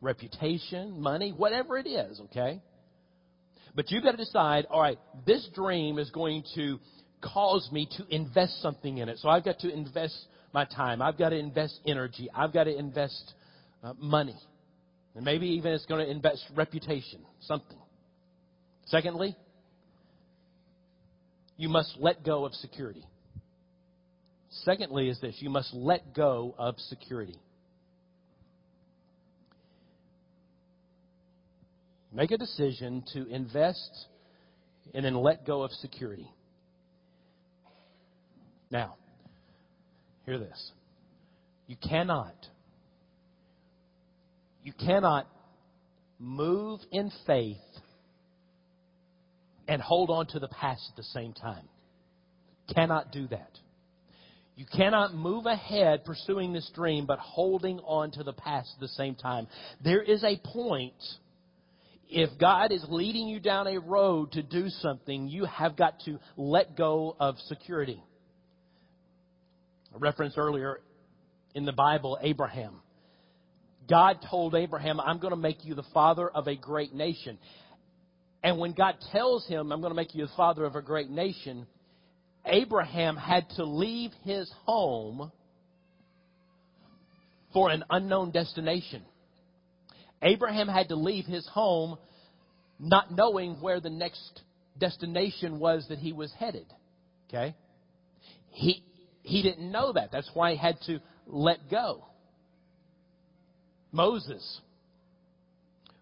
reputation, 0.00 1.00
money, 1.00 1.32
whatever 1.37 1.78
it 1.78 1.87
is, 1.87 2.20
okay? 2.20 2.61
But 3.75 3.90
you've 3.90 4.04
got 4.04 4.12
to 4.12 4.16
decide, 4.16 4.66
all 4.70 4.80
right, 4.80 4.99
this 5.26 5.49
dream 5.54 5.99
is 5.99 6.11
going 6.11 6.44
to 6.54 6.78
cause 7.20 7.68
me 7.73 7.88
to 7.96 8.04
invest 8.14 8.61
something 8.62 8.99
in 8.99 9.08
it. 9.08 9.18
So 9.18 9.28
I've 9.28 9.44
got 9.44 9.58
to 9.61 9.73
invest 9.73 10.14
my 10.52 10.64
time. 10.64 11.02
I've 11.02 11.18
got 11.18 11.30
to 11.30 11.38
invest 11.38 11.80
energy. 11.87 12.28
I've 12.34 12.52
got 12.52 12.64
to 12.64 12.76
invest 12.76 13.32
uh, 13.82 13.94
money. 13.99 14.37
And 15.16 15.25
maybe 15.25 15.46
even 15.49 15.73
it's 15.73 15.87
going 15.87 16.04
to 16.04 16.11
invest 16.11 16.44
reputation, 16.54 17.20
something. 17.40 17.78
Secondly, 18.87 19.37
you 21.56 21.68
must 21.68 21.96
let 21.99 22.25
go 22.25 22.44
of 22.44 22.52
security. 22.54 23.04
Secondly, 24.62 25.08
is 25.08 25.20
this 25.20 25.37
you 25.40 25.50
must 25.50 25.75
let 25.75 26.14
go 26.14 26.54
of 26.58 26.78
security. 26.78 27.38
Make 32.12 32.30
a 32.30 32.38
decision 32.38 33.02
to 33.12 33.26
invest 33.26 34.06
and 34.94 35.04
then 35.04 35.16
let 35.16 35.44
go 35.44 35.62
of 35.62 35.73
security. 35.73 36.30
Now, 38.70 38.94
hear 40.25 40.38
this. 40.38 40.73
You 41.66 41.76
cannot, 41.76 42.34
you 44.62 44.73
cannot 44.73 45.26
move 46.20 46.80
in 46.92 47.11
faith 47.26 47.56
and 49.66 49.82
hold 49.82 50.11
on 50.11 50.26
to 50.28 50.38
the 50.38 50.49
past 50.49 50.82
at 50.90 50.96
the 50.96 51.02
same 51.02 51.32
time. 51.32 51.68
Cannot 52.73 53.11
do 53.11 53.26
that. 53.28 53.58
You 54.56 54.66
cannot 54.66 55.14
move 55.14 55.46
ahead 55.46 56.04
pursuing 56.04 56.52
this 56.52 56.70
dream, 56.75 57.06
but 57.06 57.18
holding 57.18 57.80
on 57.80 58.12
to 58.12 58.23
the 58.23 58.32
past 58.32 58.70
at 58.75 58.80
the 58.80 58.88
same 58.88 59.16
time. 59.16 59.49
There 59.82 60.02
is 60.02 60.23
a 60.23 60.37
point, 60.37 60.94
if 62.08 62.30
God 62.38 62.70
is 62.70 62.84
leading 62.88 63.26
you 63.26 63.40
down 63.40 63.66
a 63.66 63.80
road 63.80 64.32
to 64.32 64.42
do 64.42 64.68
something, 64.68 65.28
you 65.28 65.44
have 65.46 65.76
got 65.76 65.99
to 66.04 66.18
let 66.37 66.76
go 66.76 67.16
of 67.18 67.37
security. 67.49 68.00
A 69.94 69.99
reference 69.99 70.34
earlier 70.37 70.80
in 71.54 71.64
the 71.64 71.73
Bible, 71.73 72.18
Abraham. 72.23 72.80
God 73.88 74.18
told 74.30 74.54
Abraham, 74.54 75.00
I'm 75.00 75.18
going 75.18 75.32
to 75.32 75.37
make 75.37 75.64
you 75.64 75.75
the 75.75 75.84
father 75.92 76.28
of 76.28 76.46
a 76.46 76.54
great 76.54 76.94
nation. 76.94 77.38
And 78.42 78.58
when 78.58 78.73
God 78.73 78.96
tells 79.11 79.46
him, 79.46 79.73
I'm 79.73 79.80
going 79.80 79.90
to 79.90 79.96
make 79.96 80.14
you 80.14 80.26
the 80.26 80.32
father 80.37 80.64
of 80.64 80.76
a 80.76 80.82
great 80.82 81.11
nation, 81.11 81.66
Abraham 82.46 83.16
had 83.16 83.48
to 83.56 83.64
leave 83.64 84.12
his 84.22 84.50
home 84.64 85.32
for 87.52 87.70
an 87.70 87.84
unknown 87.88 88.30
destination. 88.30 89.02
Abraham 90.22 90.68
had 90.68 90.88
to 90.88 90.96
leave 90.96 91.24
his 91.24 91.46
home 91.48 91.96
not 92.78 93.12
knowing 93.12 93.54
where 93.60 93.80
the 93.80 93.90
next 93.90 94.42
destination 94.78 95.58
was 95.58 95.86
that 95.88 95.98
he 95.98 96.12
was 96.12 96.32
headed. 96.38 96.66
Okay? 97.28 97.54
He, 98.50 98.82
he 99.22 99.42
didn't 99.42 99.70
know 99.70 99.92
that. 99.92 100.10
That's 100.12 100.30
why 100.34 100.52
he 100.52 100.56
had 100.56 100.76
to 100.86 101.00
let 101.26 101.70
go. 101.70 102.04
Moses. 103.92 104.60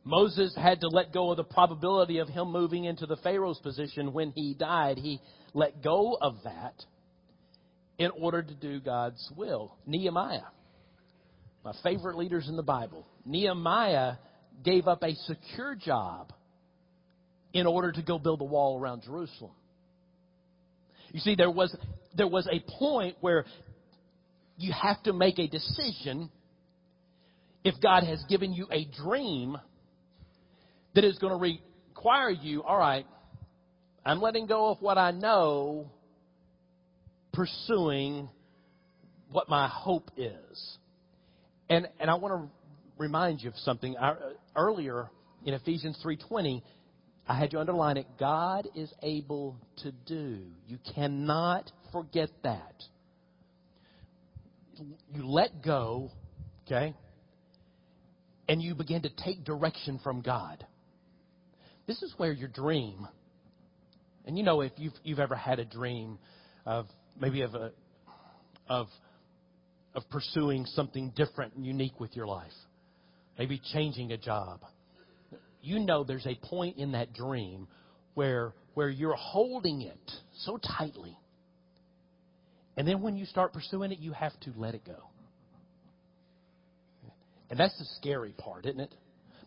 Moses 0.04 0.54
had 0.56 0.80
to 0.80 0.88
let 0.88 1.12
go 1.12 1.30
of 1.30 1.36
the 1.36 1.44
probability 1.44 2.18
of 2.18 2.28
him 2.28 2.50
moving 2.50 2.84
into 2.84 3.06
the 3.06 3.16
Pharaoh's 3.16 3.60
position 3.60 4.12
when 4.12 4.32
he 4.32 4.54
died. 4.54 4.98
He 4.98 5.20
let 5.54 5.82
go 5.82 6.16
of 6.20 6.36
that 6.44 6.74
in 7.98 8.10
order 8.10 8.42
to 8.42 8.54
do 8.54 8.80
God's 8.80 9.30
will. 9.36 9.76
Nehemiah, 9.86 10.40
my 11.64 11.72
favorite 11.84 12.16
leaders 12.16 12.48
in 12.48 12.56
the 12.56 12.62
Bible, 12.64 13.06
Nehemiah 13.24 14.14
gave 14.64 14.88
up 14.88 15.02
a 15.04 15.14
secure 15.26 15.76
job 15.76 16.32
in 17.52 17.66
order 17.66 17.92
to 17.92 18.02
go 18.02 18.18
build 18.18 18.40
a 18.40 18.44
wall 18.44 18.80
around 18.80 19.02
Jerusalem. 19.02 19.52
You 21.12 21.20
see, 21.20 21.36
there 21.36 21.50
was, 21.50 21.74
there 22.16 22.26
was 22.26 22.48
a 22.50 22.60
point 22.78 23.16
where 23.20 23.44
you 24.56 24.72
have 24.72 25.02
to 25.04 25.12
make 25.12 25.38
a 25.38 25.46
decision 25.46 26.30
if 27.64 27.74
God 27.80 28.02
has 28.04 28.22
given 28.28 28.52
you 28.52 28.66
a 28.72 28.86
dream 29.02 29.56
that 30.94 31.04
is 31.04 31.18
going 31.18 31.32
to 31.32 31.38
require 31.94 32.30
you, 32.30 32.62
all 32.62 32.78
right, 32.78 33.06
I'm 34.04 34.20
letting 34.20 34.46
go 34.46 34.70
of 34.70 34.80
what 34.80 34.98
I 34.98 35.10
know, 35.10 35.90
pursuing 37.32 38.28
what 39.30 39.48
my 39.48 39.68
hope 39.68 40.10
is. 40.16 40.76
And, 41.70 41.88
and 42.00 42.10
I 42.10 42.14
want 42.14 42.42
to 42.42 42.50
remind 42.98 43.40
you 43.40 43.50
of 43.50 43.56
something. 43.58 43.96
I, 43.96 44.14
earlier 44.56 45.08
in 45.44 45.54
Ephesians 45.54 45.98
3.20, 46.04 46.62
I 47.26 47.38
had 47.38 47.52
you 47.52 47.60
underline 47.60 47.96
it. 47.96 48.06
God 48.18 48.68
is 48.74 48.92
able 49.02 49.56
to 49.78 49.92
do. 49.92 50.40
You 50.66 50.78
cannot 50.94 51.70
forget 51.92 52.30
that. 52.42 52.74
You 55.14 55.26
let 55.26 55.62
go, 55.62 56.10
okay, 56.66 56.94
and 58.48 58.60
you 58.60 58.74
begin 58.74 59.02
to 59.02 59.10
take 59.24 59.44
direction 59.44 60.00
from 60.02 60.20
God. 60.20 60.66
This 61.86 62.02
is 62.02 62.14
where 62.16 62.32
your 62.32 62.48
dream 62.48 63.06
and 64.24 64.38
you 64.38 64.44
know, 64.44 64.60
if 64.60 64.72
you've, 64.76 64.92
you've 65.02 65.18
ever 65.18 65.34
had 65.34 65.58
a 65.58 65.64
dream 65.64 66.18
of 66.64 66.86
maybe 67.20 67.42
of 67.42 67.54
a, 67.54 67.72
of, 68.68 68.86
of 69.94 70.08
pursuing 70.10 70.64
something 70.66 71.12
different 71.16 71.54
and 71.54 71.66
unique 71.66 71.98
with 71.98 72.14
your 72.14 72.26
life. 72.26 72.52
maybe 73.38 73.60
changing 73.72 74.12
a 74.12 74.16
job. 74.16 74.60
You 75.60 75.80
know 75.80 76.04
there's 76.04 76.26
a 76.26 76.34
point 76.46 76.76
in 76.76 76.92
that 76.92 77.12
dream 77.12 77.68
where, 78.14 78.52
where 78.74 78.88
you're 78.88 79.16
holding 79.16 79.82
it 79.82 80.12
so 80.40 80.58
tightly. 80.58 81.16
And 82.76 82.86
then 82.86 83.02
when 83.02 83.16
you 83.16 83.26
start 83.26 83.52
pursuing 83.52 83.92
it, 83.92 83.98
you 83.98 84.12
have 84.12 84.38
to 84.40 84.52
let 84.56 84.74
it 84.74 84.84
go. 84.84 84.98
And 87.50 87.60
that's 87.60 87.76
the 87.78 87.84
scary 87.96 88.34
part, 88.38 88.66
isn't 88.66 88.80
it? 88.80 88.94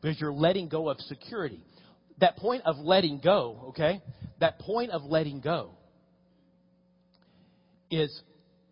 Because 0.01 0.20
you're 0.20 0.34
letting 0.34 0.70
go 0.70 0.89
of 0.89 1.00
security. 1.00 1.63
That 2.20 2.38
point 2.38 2.64
of 2.66 2.78
letting 2.78 3.20
go, 3.20 3.68
okay? 3.70 4.02
That 4.40 4.60
point 4.60 4.92
of 4.92 5.04
letting 5.04 5.42
go 5.42 5.72
is, 7.92 8.22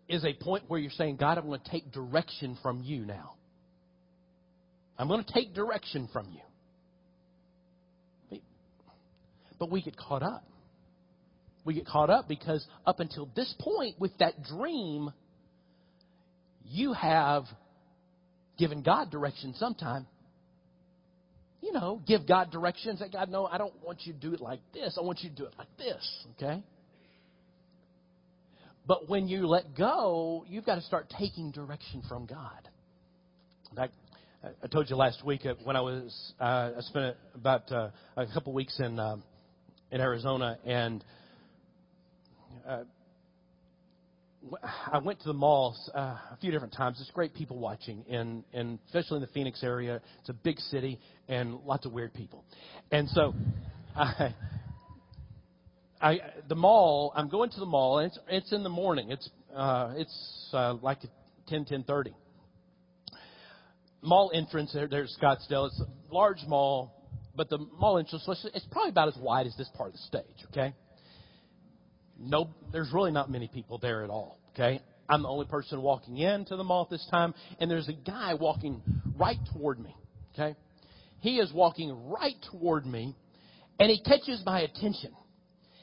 is 0.08 0.24
a 0.24 0.34
point 0.34 0.64
where 0.68 0.80
you're 0.80 0.90
saying, 0.90 1.16
God, 1.16 1.38
I'm 1.38 1.46
going 1.46 1.60
to 1.60 1.70
take 1.70 1.92
direction 1.92 2.56
from 2.62 2.82
you 2.82 3.04
now. 3.04 3.34
I'm 4.98 5.08
going 5.08 5.24
to 5.24 5.32
take 5.32 5.54
direction 5.54 6.08
from 6.12 6.28
you. 6.30 6.40
But 9.58 9.70
we 9.70 9.82
get 9.82 9.96
caught 9.96 10.22
up. 10.22 10.44
We 11.64 11.74
get 11.74 11.86
caught 11.86 12.10
up 12.10 12.28
because 12.28 12.66
up 12.86 13.00
until 13.00 13.28
this 13.34 13.52
point 13.58 13.98
with 13.98 14.16
that 14.18 14.42
dream, 14.42 15.10
you 16.64 16.92
have 16.92 17.44
given 18.58 18.82
God 18.82 19.10
direction 19.10 19.54
sometime. 19.56 20.06
You 21.64 21.72
know, 21.72 22.02
give 22.06 22.28
God 22.28 22.50
directions. 22.50 22.98
Say, 22.98 23.08
God, 23.10 23.30
no, 23.30 23.46
I 23.46 23.56
don't 23.56 23.72
want 23.82 24.00
you 24.04 24.12
to 24.12 24.18
do 24.18 24.34
it 24.34 24.40
like 24.40 24.60
this. 24.74 24.98
I 25.00 25.02
want 25.02 25.22
you 25.22 25.30
to 25.30 25.34
do 25.34 25.44
it 25.46 25.54
like 25.56 25.74
this. 25.78 26.26
Okay? 26.36 26.62
But 28.86 29.08
when 29.08 29.28
you 29.28 29.46
let 29.46 29.74
go, 29.74 30.44
you've 30.46 30.66
got 30.66 30.74
to 30.74 30.82
start 30.82 31.10
taking 31.18 31.52
direction 31.52 32.02
from 32.06 32.26
God. 32.26 32.68
I, 33.78 33.88
I 34.62 34.66
told 34.66 34.90
you 34.90 34.96
last 34.96 35.24
week 35.24 35.46
when 35.64 35.74
I 35.74 35.80
was 35.80 36.34
uh, 36.38 36.72
I 36.76 36.80
spent 36.80 37.16
about 37.34 37.72
uh, 37.72 37.88
a 38.18 38.26
couple 38.26 38.52
weeks 38.52 38.78
in 38.78 39.00
um, 39.00 39.22
in 39.90 40.02
Arizona, 40.02 40.58
and 40.66 41.02
uh, 42.68 42.82
I 44.92 44.98
went 44.98 45.20
to 45.20 45.26
the 45.26 45.34
mall 45.34 45.76
uh, 45.94 45.98
a 45.98 46.38
few 46.40 46.50
different 46.50 46.74
times. 46.74 46.98
There's 46.98 47.10
great 47.14 47.34
people 47.34 47.58
watching, 47.58 48.04
and 48.10 48.44
and 48.52 48.78
especially 48.86 49.16
in 49.16 49.22
the 49.22 49.28
Phoenix 49.28 49.62
area. 49.62 50.00
It's 50.20 50.28
a 50.28 50.34
big 50.34 50.58
city 50.58 51.00
and 51.28 51.60
lots 51.64 51.86
of 51.86 51.92
weird 51.92 52.12
people, 52.14 52.44
and 52.90 53.08
so 53.10 53.34
I. 53.96 54.34
I 56.00 56.20
the 56.48 56.54
mall. 56.54 57.12
I'm 57.16 57.28
going 57.28 57.48
to 57.50 57.60
the 57.60 57.66
mall, 57.66 57.98
and 57.98 58.08
it's 58.08 58.18
it's 58.28 58.52
in 58.52 58.62
the 58.62 58.68
morning. 58.68 59.10
It's 59.10 59.26
uh, 59.56 59.94
it's 59.96 60.48
uh, 60.52 60.74
like 60.74 60.98
ten 61.48 61.64
ten 61.64 61.82
thirty. 61.84 62.14
Mall 64.02 64.30
entrance 64.34 64.72
there, 64.74 64.86
there's 64.86 65.16
Scottsdale. 65.18 65.68
It's 65.68 65.80
a 65.80 66.14
large 66.14 66.42
mall, 66.46 66.92
but 67.34 67.48
the 67.48 67.56
mall 67.78 67.96
entrance 67.96 68.28
it's 68.52 68.66
probably 68.70 68.90
about 68.90 69.08
as 69.08 69.16
wide 69.16 69.46
as 69.46 69.56
this 69.56 69.70
part 69.78 69.90
of 69.90 69.92
the 69.94 69.98
stage. 70.00 70.46
Okay, 70.50 70.74
no, 72.24 72.50
there's 72.72 72.92
really 72.92 73.12
not 73.12 73.30
many 73.30 73.48
people 73.48 73.78
there 73.78 74.02
at 74.02 74.10
all. 74.10 74.38
Okay. 74.54 74.80
I'm 75.08 75.22
the 75.22 75.28
only 75.28 75.46
person 75.46 75.82
walking 75.82 76.16
into 76.16 76.56
the 76.56 76.64
mall 76.64 76.84
at 76.84 76.90
this 76.90 77.06
time, 77.10 77.34
and 77.60 77.70
there's 77.70 77.88
a 77.88 77.92
guy 77.92 78.34
walking 78.34 78.80
right 79.16 79.38
toward 79.52 79.78
me. 79.78 79.94
Okay. 80.32 80.56
He 81.20 81.38
is 81.38 81.52
walking 81.52 82.10
right 82.10 82.36
toward 82.50 82.86
me, 82.86 83.14
and 83.78 83.90
he 83.90 84.00
catches 84.02 84.42
my 84.44 84.60
attention. 84.60 85.12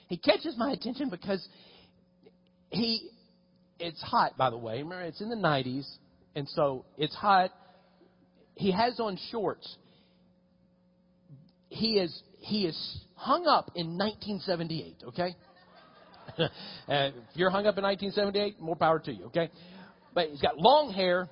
He 0.08 0.18
catches 0.18 0.56
my 0.58 0.72
attention 0.72 1.10
because 1.10 1.46
he, 2.70 3.10
it's 3.80 4.02
hot, 4.02 4.38
by 4.38 4.50
the 4.50 4.58
way. 4.58 4.78
Remember, 4.82 5.02
it's 5.02 5.22
in 5.22 5.30
the 5.30 5.36
90s, 5.36 5.88
and 6.36 6.48
so 6.50 6.86
it's 6.98 7.16
hot. 7.16 7.52
He 8.56 8.72
has 8.72 9.00
on 9.00 9.18
shorts. 9.32 9.78
He 11.70 11.94
is, 11.94 12.22
he 12.40 12.66
is 12.66 13.06
hung 13.16 13.48
up 13.48 13.72
in 13.76 13.98
1978, 13.98 15.04
okay? 15.08 15.36
Uh, 16.88 17.12
if 17.32 17.36
you're 17.36 17.50
hung 17.50 17.68
up 17.68 17.78
in 17.78 17.84
1978, 17.84 18.60
more 18.60 18.76
power 18.76 19.00
to 19.00 19.14
you, 19.14 19.26
okay? 19.26 19.50
But 20.14 20.30
he's 20.30 20.42
got 20.42 20.58
long 20.58 20.92
hair, 20.92 21.30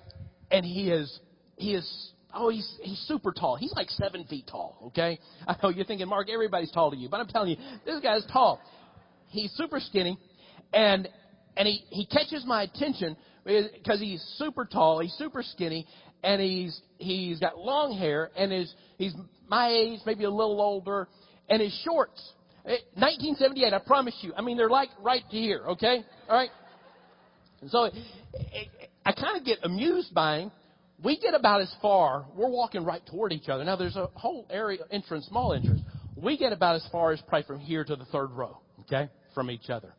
and 0.51 0.65
he 0.65 0.89
is 0.89 1.19
he 1.57 1.73
is 1.73 2.11
oh 2.33 2.49
he's 2.49 2.77
he's 2.81 2.99
super 3.07 3.33
tall. 3.33 3.57
He's 3.57 3.73
like 3.73 3.89
seven 3.89 4.23
feet 4.25 4.47
tall, 4.47 4.77
okay? 4.87 5.19
I 5.47 5.55
know 5.61 5.69
you're 5.69 5.85
thinking, 5.85 6.07
Mark, 6.07 6.29
everybody's 6.31 6.71
tall 6.71 6.91
to 6.91 6.97
you, 6.97 7.09
but 7.09 7.19
I'm 7.19 7.27
telling 7.27 7.49
you, 7.49 7.57
this 7.85 7.99
guy's 8.01 8.25
tall. 8.31 8.61
He's 9.27 9.51
super 9.53 9.81
skinny, 9.81 10.17
and 10.71 11.09
and 11.57 11.67
he 11.67 11.83
he 11.89 12.05
catches 12.05 12.45
my 12.45 12.63
attention 12.63 13.17
uh, 13.45 13.51
because 13.73 13.99
he's 13.99 14.21
super 14.37 14.63
tall, 14.63 14.99
he's 14.99 15.13
super 15.13 15.43
skinny, 15.43 15.85
and 16.23 16.41
he's 16.41 16.79
he's 16.99 17.39
got 17.39 17.57
long 17.57 17.97
hair, 17.97 18.31
and 18.37 18.51
his 18.51 18.73
he's 18.97 19.13
my 19.49 19.69
age, 19.69 19.99
maybe 20.05 20.23
a 20.23 20.29
little 20.29 20.61
older, 20.61 21.09
and 21.49 21.61
his 21.61 21.73
shorts 21.83 22.21
1978, 22.63 23.73
eh, 23.73 23.75
I 23.75 23.79
promise 23.79 24.15
you. 24.21 24.33
I 24.35 24.41
mean, 24.41 24.57
they're 24.57 24.69
like 24.69 24.89
right 25.01 25.23
here, 25.29 25.63
okay? 25.69 26.03
All 26.29 26.35
right? 26.35 26.49
And 27.61 27.69
so 27.69 27.89
I 29.05 29.11
kind 29.11 29.37
of 29.37 29.45
get 29.45 29.59
amused 29.63 30.13
by 30.13 30.39
him. 30.39 30.51
We 31.03 31.17
get 31.19 31.33
about 31.33 31.61
as 31.61 31.73
far, 31.81 32.25
we're 32.35 32.49
walking 32.49 32.83
right 32.83 33.01
toward 33.05 33.31
each 33.31 33.47
other. 33.47 33.63
Now, 33.63 33.77
there's 33.77 33.95
a 33.95 34.09
whole 34.15 34.45
area, 34.49 34.79
entrance, 34.91 35.25
small 35.27 35.53
entrance. 35.53 35.81
We 36.15 36.37
get 36.37 36.51
about 36.51 36.75
as 36.75 36.85
far 36.91 37.13
as 37.13 37.21
probably 37.21 37.47
from 37.47 37.59
here 37.59 37.85
to 37.85 37.95
the 37.95 38.05
third 38.05 38.31
row, 38.31 38.59
okay, 38.81 39.09
from 39.33 39.49
each 39.49 39.69
other. 39.69 39.93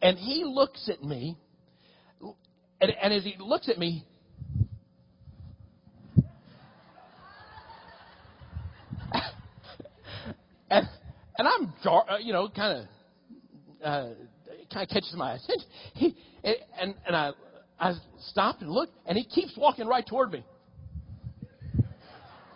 And 0.00 0.16
he 0.18 0.44
looks 0.44 0.88
at 0.88 1.02
me, 1.02 1.36
and, 2.80 2.90
and 3.02 3.12
as 3.12 3.22
he 3.24 3.36
looks 3.38 3.68
at 3.68 3.78
me, 3.78 4.06
and 10.70 10.88
and 11.38 11.48
I'm, 11.48 11.72
uh, 11.84 12.16
you 12.20 12.32
know, 12.32 12.48
kind 12.48 12.78
of, 12.78 12.86
uh, 13.84 14.08
kind 14.72 14.82
of 14.84 14.88
catches 14.88 15.14
my 15.16 15.34
attention. 15.34 15.68
He, 15.94 16.16
and, 16.78 16.94
and 17.06 17.16
I, 17.16 17.32
I 17.78 17.94
stopped 18.28 18.62
and 18.62 18.70
looked, 18.70 18.96
and 19.06 19.18
he 19.18 19.24
keeps 19.24 19.56
walking 19.56 19.86
right 19.86 20.06
toward 20.06 20.32
me. 20.32 20.44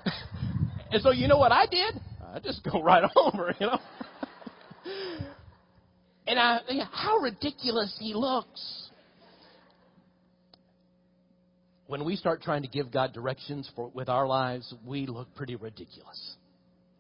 and 0.92 1.02
so 1.02 1.10
you 1.10 1.26
know 1.28 1.38
what 1.38 1.52
I 1.52 1.66
did? 1.66 2.00
I 2.32 2.38
just 2.40 2.62
go 2.64 2.82
right 2.82 3.02
over, 3.16 3.54
you 3.58 3.66
know. 3.66 3.78
and 6.26 6.38
I 6.38 6.60
think, 6.66 6.82
how 6.92 7.18
ridiculous 7.18 7.96
he 7.98 8.14
looks. 8.14 8.84
When 11.86 12.04
we 12.04 12.16
start 12.16 12.42
trying 12.42 12.62
to 12.62 12.68
give 12.68 12.92
God 12.92 13.14
directions 13.14 13.68
for 13.74 13.90
with 13.94 14.10
our 14.10 14.26
lives, 14.26 14.74
we 14.86 15.06
look 15.06 15.34
pretty 15.34 15.56
ridiculous. 15.56 16.36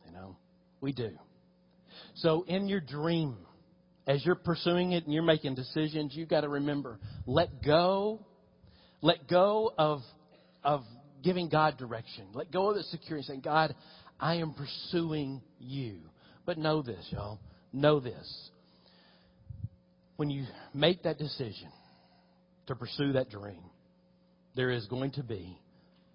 You 0.06 0.12
know, 0.12 0.36
we 0.80 0.92
do. 0.92 1.10
So 2.18 2.44
in 2.48 2.68
your 2.68 2.80
dream, 2.80 3.36
as 4.06 4.24
you're 4.24 4.34
pursuing 4.34 4.92
it 4.92 5.04
and 5.04 5.12
you're 5.12 5.22
making 5.22 5.54
decisions, 5.54 6.14
you've 6.14 6.28
got 6.28 6.40
to 6.40 6.48
remember, 6.48 6.98
let 7.26 7.62
go, 7.62 8.20
let 9.00 9.28
go 9.28 9.72
of, 9.78 10.00
of 10.64 10.82
giving 11.22 11.48
God 11.48 11.78
direction. 11.78 12.26
Let 12.32 12.50
go 12.50 12.70
of 12.70 12.76
the 12.76 12.82
security, 12.84 13.24
saying, 13.26 13.42
God, 13.42 13.74
I 14.18 14.36
am 14.36 14.54
pursuing 14.54 15.42
you. 15.60 15.98
But 16.44 16.58
know 16.58 16.82
this, 16.82 17.06
y'all. 17.10 17.38
Know 17.72 18.00
this. 18.00 18.50
When 20.16 20.30
you 20.30 20.44
make 20.74 21.04
that 21.04 21.18
decision 21.18 21.68
to 22.66 22.74
pursue 22.74 23.12
that 23.12 23.30
dream, 23.30 23.62
there 24.56 24.70
is 24.70 24.86
going 24.86 25.12
to 25.12 25.22
be 25.22 25.60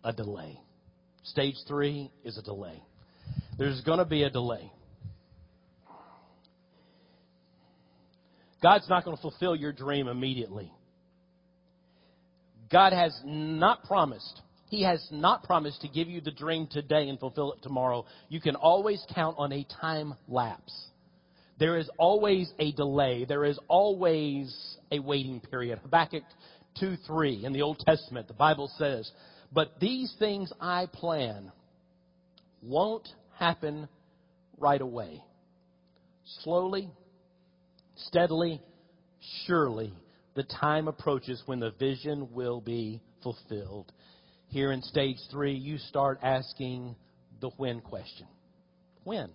a 0.03 0.11
delay. 0.11 0.59
Stage 1.23 1.55
three 1.67 2.11
is 2.25 2.37
a 2.37 2.41
delay. 2.41 2.83
There's 3.57 3.79
going 3.81 3.99
to 3.99 4.05
be 4.05 4.23
a 4.23 4.29
delay. 4.29 4.69
God's 8.63 8.87
not 8.87 9.03
going 9.03 9.17
to 9.17 9.21
fulfill 9.21 9.57
your 9.57 9.73
dream 9.73 10.07
immediately. 10.07 10.71
God 12.71 12.93
has 12.93 13.13
not 13.25 13.83
promised. 13.83 14.41
He 14.69 14.83
has 14.83 15.05
not 15.11 15.43
promised 15.43 15.81
to 15.81 15.89
give 15.89 16.07
you 16.07 16.21
the 16.21 16.31
dream 16.31 16.67
today 16.71 17.09
and 17.09 17.19
fulfill 17.19 17.51
it 17.51 17.61
tomorrow. 17.61 18.05
You 18.29 18.39
can 18.39 18.55
always 18.55 19.05
count 19.13 19.35
on 19.37 19.51
a 19.51 19.67
time 19.81 20.15
lapse. 20.29 20.73
There 21.59 21.77
is 21.77 21.89
always 21.99 22.51
a 22.57 22.71
delay. 22.71 23.25
There 23.25 23.43
is 23.43 23.59
always 23.67 24.77
a 24.91 24.99
waiting 24.99 25.41
period. 25.41 25.79
Habakkuk 25.79 26.23
2 26.79 26.95
3 27.05 27.45
in 27.45 27.51
the 27.51 27.61
Old 27.61 27.79
Testament, 27.85 28.27
the 28.29 28.33
Bible 28.33 28.71
says, 28.77 29.11
But 29.51 29.79
these 29.79 30.11
things 30.17 30.51
I 30.59 30.87
plan 30.91 31.51
won't 32.63 33.07
happen 33.37 33.89
right 34.57 34.81
away. 34.81 35.21
Slowly, 36.43 36.89
steadily, 37.95 38.61
surely 39.45 39.93
the 40.35 40.43
time 40.43 40.87
approaches 40.87 41.41
when 41.45 41.59
the 41.59 41.71
vision 41.71 42.33
will 42.33 42.61
be 42.61 43.01
fulfilled. 43.21 43.91
Here 44.47 44.71
in 44.71 44.81
stage 44.81 45.17
three, 45.31 45.53
you 45.53 45.77
start 45.77 46.19
asking 46.21 46.95
the 47.41 47.49
when 47.57 47.81
question. 47.81 48.27
When? 49.03 49.29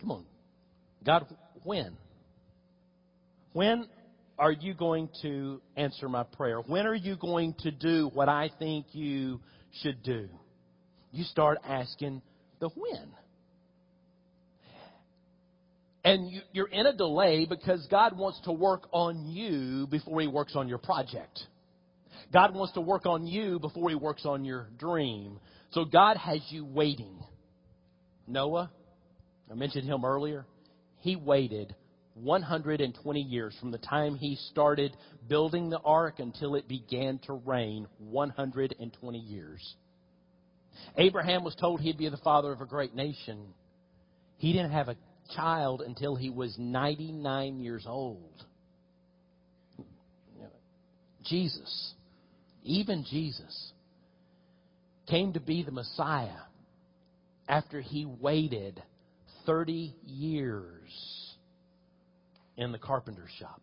Come 0.00 0.10
on. 0.10 0.24
God, 1.04 1.26
when? 1.64 1.96
When 3.52 3.86
are 4.38 4.52
you 4.52 4.74
going 4.74 5.08
to 5.22 5.60
answer 5.76 6.08
my 6.08 6.22
prayer? 6.22 6.60
When 6.60 6.86
are 6.86 6.94
you 6.94 7.16
going 7.16 7.54
to 7.60 7.70
do 7.70 8.10
what 8.14 8.28
I 8.28 8.50
think 8.58 8.86
you 8.92 9.40
should 9.82 10.02
do? 10.02 10.28
you 11.12 11.24
start 11.24 11.58
asking 11.66 12.22
the 12.60 12.68
when. 12.68 13.08
And 16.08 16.30
you, 16.30 16.40
you're 16.52 16.68
in 16.68 16.86
a 16.86 16.96
delay 16.96 17.44
because 17.44 17.86
God 17.90 18.16
wants 18.16 18.40
to 18.44 18.52
work 18.52 18.88
on 18.92 19.26
you 19.26 19.86
before 19.88 20.22
He 20.22 20.26
works 20.26 20.56
on 20.56 20.66
your 20.66 20.78
project. 20.78 21.38
God 22.32 22.54
wants 22.54 22.72
to 22.74 22.80
work 22.80 23.04
on 23.04 23.26
you 23.26 23.58
before 23.58 23.90
He 23.90 23.94
works 23.94 24.24
on 24.24 24.42
your 24.42 24.68
dream. 24.78 25.38
So 25.72 25.84
God 25.84 26.16
has 26.16 26.40
you 26.48 26.64
waiting. 26.64 27.18
Noah, 28.26 28.70
I 29.50 29.54
mentioned 29.54 29.84
him 29.86 30.02
earlier, 30.02 30.46
he 31.00 31.14
waited 31.14 31.74
120 32.14 33.20
years 33.20 33.54
from 33.60 33.70
the 33.70 33.78
time 33.78 34.16
he 34.16 34.36
started 34.50 34.96
building 35.28 35.68
the 35.68 35.78
ark 35.80 36.20
until 36.20 36.54
it 36.54 36.68
began 36.68 37.18
to 37.26 37.34
rain 37.34 37.86
120 37.98 39.18
years. 39.18 39.74
Abraham 40.96 41.44
was 41.44 41.54
told 41.54 41.82
he'd 41.82 41.98
be 41.98 42.08
the 42.08 42.16
father 42.18 42.50
of 42.50 42.62
a 42.62 42.66
great 42.66 42.94
nation. 42.94 43.38
He 44.38 44.52
didn't 44.54 44.72
have 44.72 44.88
a 44.88 44.96
child 45.34 45.82
until 45.82 46.16
he 46.16 46.30
was 46.30 46.54
99 46.58 47.60
years 47.60 47.84
old. 47.86 48.44
Jesus, 51.24 51.92
even 52.62 53.04
Jesus, 53.10 53.72
came 55.08 55.34
to 55.34 55.40
be 55.40 55.62
the 55.62 55.72
Messiah 55.72 56.40
after 57.48 57.80
he 57.80 58.06
waited 58.06 58.82
30 59.46 59.94
years 60.04 61.34
in 62.56 62.72
the 62.72 62.78
carpenter 62.78 63.26
shop. 63.38 63.60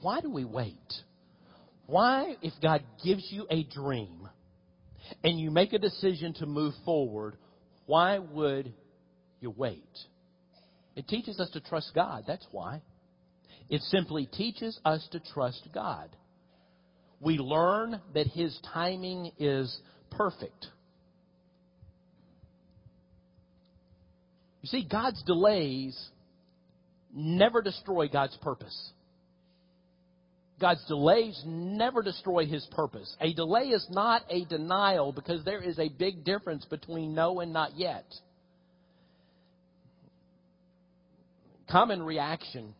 Why 0.00 0.20
do 0.20 0.30
we 0.30 0.44
wait? 0.44 0.76
Why, 1.86 2.36
if 2.42 2.52
God 2.62 2.82
gives 3.04 3.26
you 3.30 3.46
a 3.50 3.64
dream 3.64 4.28
and 5.24 5.40
you 5.40 5.50
make 5.50 5.72
a 5.72 5.78
decision 5.78 6.34
to 6.34 6.46
move 6.46 6.74
forward, 6.84 7.36
why 7.86 8.18
would 8.18 8.72
you 9.42 9.50
wait? 9.50 9.98
It 10.96 11.08
teaches 11.08 11.40
us 11.40 11.50
to 11.50 11.60
trust 11.60 11.92
God. 11.94 12.24
That's 12.26 12.46
why. 12.50 12.82
It 13.68 13.80
simply 13.82 14.26
teaches 14.26 14.78
us 14.84 15.06
to 15.12 15.20
trust 15.20 15.68
God. 15.74 16.08
We 17.20 17.38
learn 17.38 18.00
that 18.14 18.26
His 18.26 18.58
timing 18.72 19.32
is 19.38 19.74
perfect. 20.10 20.66
You 24.62 24.68
see, 24.68 24.86
God's 24.88 25.22
delays 25.24 25.98
never 27.14 27.62
destroy 27.62 28.08
God's 28.08 28.36
purpose. 28.42 28.92
God's 30.60 30.84
delays 30.86 31.42
never 31.44 32.02
destroy 32.02 32.46
his 32.46 32.64
purpose. 32.70 33.16
A 33.20 33.34
delay 33.34 33.70
is 33.70 33.84
not 33.90 34.22
a 34.30 34.44
denial 34.44 35.12
because 35.12 35.44
there 35.44 35.60
is 35.60 35.76
a 35.80 35.88
big 35.88 36.24
difference 36.24 36.64
between 36.66 37.14
no 37.14 37.40
and 37.40 37.52
not 37.52 37.76
yet. 37.76 38.04
Common 41.70 42.02
reaction 42.02 42.74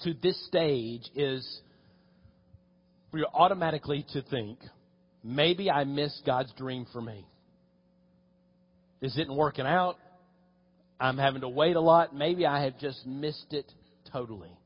to 0.00 0.14
this 0.14 0.46
stage 0.46 1.08
is 1.14 1.60
for 3.10 3.18
you 3.18 3.26
automatically 3.32 4.06
to 4.12 4.22
think, 4.22 4.58
maybe 5.22 5.70
I 5.70 5.84
missed 5.84 6.22
God's 6.24 6.52
dream 6.54 6.86
for 6.92 7.00
me. 7.00 7.26
Isn't 9.00 9.34
working 9.34 9.66
out. 9.66 9.96
I'm 11.00 11.18
having 11.18 11.40
to 11.40 11.48
wait 11.48 11.76
a 11.76 11.80
lot. 11.80 12.14
Maybe 12.14 12.46
I 12.46 12.62
have 12.64 12.78
just 12.78 13.04
missed 13.06 13.52
it 13.52 13.70
totally. 14.12 14.56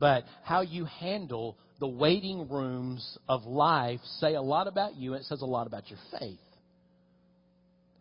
But 0.00 0.24
how 0.42 0.62
you 0.62 0.86
handle 0.86 1.56
the 1.78 1.86
waiting 1.86 2.48
rooms 2.48 3.18
of 3.28 3.44
life 3.44 4.00
say 4.18 4.34
a 4.34 4.42
lot 4.42 4.66
about 4.66 4.96
you, 4.96 5.14
it 5.14 5.24
says 5.24 5.42
a 5.42 5.46
lot 5.46 5.66
about 5.66 5.90
your 5.90 5.98
faith. 6.18 6.38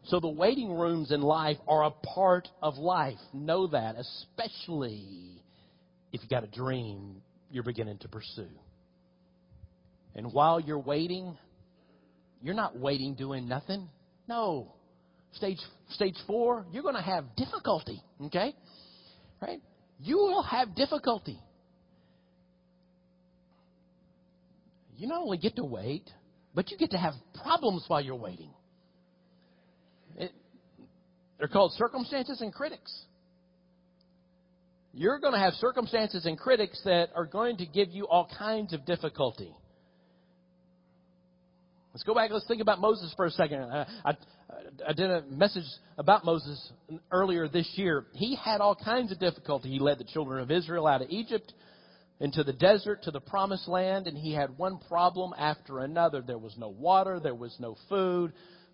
So 0.05 0.19
the 0.19 0.29
waiting 0.29 0.71
rooms 0.71 1.11
in 1.11 1.21
life 1.21 1.57
are 1.67 1.83
a 1.83 1.91
part 1.91 2.47
of 2.61 2.77
life. 2.77 3.19
Know 3.33 3.67
that, 3.67 3.95
especially 3.95 5.41
if 6.11 6.21
you've 6.21 6.29
got 6.29 6.43
a 6.43 6.47
dream 6.47 7.21
you're 7.51 7.63
beginning 7.63 7.99
to 7.99 8.07
pursue. 8.07 8.49
And 10.15 10.33
while 10.33 10.59
you're 10.59 10.79
waiting, 10.79 11.37
you're 12.41 12.55
not 12.55 12.77
waiting 12.77 13.13
doing 13.15 13.47
nothing. 13.47 13.89
No. 14.27 14.73
Stage 15.33 15.59
stage 15.89 16.15
four, 16.27 16.65
you're 16.71 16.83
going 16.83 16.95
to 16.95 17.01
have 17.01 17.35
difficulty. 17.37 18.01
Okay, 18.25 18.53
right? 19.41 19.61
You 19.99 20.17
will 20.17 20.43
have 20.43 20.75
difficulty. 20.75 21.39
You 24.97 25.07
not 25.07 25.21
only 25.21 25.37
get 25.37 25.55
to 25.55 25.63
wait, 25.63 26.09
but 26.53 26.69
you 26.69 26.77
get 26.77 26.91
to 26.91 26.97
have 26.97 27.13
problems 27.41 27.85
while 27.87 28.01
you're 28.01 28.15
waiting. 28.15 28.51
They're 31.41 31.47
called 31.47 31.73
circumstances 31.73 32.39
and 32.41 32.53
critics. 32.53 32.95
You're 34.93 35.17
going 35.17 35.33
to 35.33 35.39
have 35.39 35.53
circumstances 35.53 36.27
and 36.27 36.37
critics 36.37 36.79
that 36.85 37.09
are 37.15 37.25
going 37.25 37.57
to 37.57 37.65
give 37.65 37.89
you 37.89 38.07
all 38.07 38.29
kinds 38.37 38.73
of 38.73 38.85
difficulty. 38.85 39.51
Let's 41.95 42.03
go 42.03 42.13
back. 42.13 42.29
Let's 42.29 42.45
think 42.47 42.61
about 42.61 42.79
Moses 42.79 43.11
for 43.15 43.25
a 43.25 43.31
second. 43.31 43.63
I, 43.63 43.87
I, 44.05 44.11
I 44.87 44.93
did 44.93 45.09
a 45.09 45.23
message 45.31 45.65
about 45.97 46.25
Moses 46.25 46.71
earlier 47.11 47.47
this 47.47 47.67
year. 47.73 48.05
He 48.13 48.35
had 48.35 48.61
all 48.61 48.75
kinds 48.75 49.11
of 49.11 49.19
difficulty. 49.19 49.71
He 49.71 49.79
led 49.79 49.97
the 49.97 50.03
children 50.03 50.43
of 50.43 50.51
Israel 50.51 50.85
out 50.85 51.01
of 51.01 51.09
Egypt 51.09 51.51
into 52.19 52.43
the 52.43 52.53
desert 52.53 53.01
to 53.05 53.11
the 53.11 53.19
promised 53.19 53.67
land, 53.67 54.05
and 54.05 54.15
he 54.15 54.31
had 54.31 54.59
one 54.59 54.77
problem 54.87 55.33
after 55.35 55.79
another. 55.79 56.21
There 56.21 56.37
was 56.37 56.55
no 56.55 56.69
water, 56.69 57.19
there 57.19 57.33
was 57.33 57.55
no 57.59 57.77
food. 57.89 58.31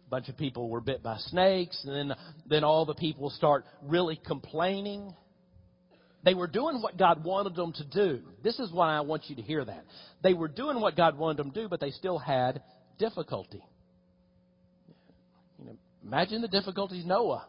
A 0.07 0.09
bunch 0.09 0.29
of 0.29 0.37
people 0.37 0.69
were 0.69 0.79
bit 0.79 1.03
by 1.03 1.17
snakes, 1.17 1.83
and 1.83 2.11
then, 2.11 2.17
then 2.47 2.63
all 2.63 2.85
the 2.85 2.95
people 2.95 3.29
start 3.29 3.65
really 3.83 4.19
complaining. 4.25 5.13
They 6.23 6.33
were 6.33 6.47
doing 6.47 6.81
what 6.81 6.97
God 6.97 7.25
wanted 7.25 7.55
them 7.55 7.73
to 7.73 7.83
do. 7.83 8.21
This 8.41 8.57
is 8.57 8.71
why 8.71 8.95
I 8.95 9.01
want 9.01 9.23
you 9.27 9.35
to 9.35 9.41
hear 9.41 9.65
that. 9.65 9.83
They 10.23 10.33
were 10.33 10.47
doing 10.47 10.79
what 10.79 10.95
God 10.95 11.17
wanted 11.17 11.37
them 11.37 11.51
to 11.51 11.61
do, 11.61 11.67
but 11.67 11.81
they 11.81 11.91
still 11.91 12.17
had 12.17 12.61
difficulty. 12.97 13.61
You 15.59 15.65
know, 15.65 15.77
imagine 16.05 16.41
the 16.41 16.47
difficulties 16.47 17.05
Noah 17.05 17.45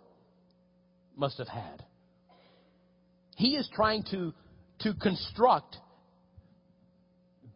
must 1.16 1.38
have 1.38 1.48
had. 1.48 1.84
He 3.36 3.54
is 3.54 3.68
trying 3.72 4.02
to, 4.10 4.34
to 4.80 4.94
construct 4.94 5.76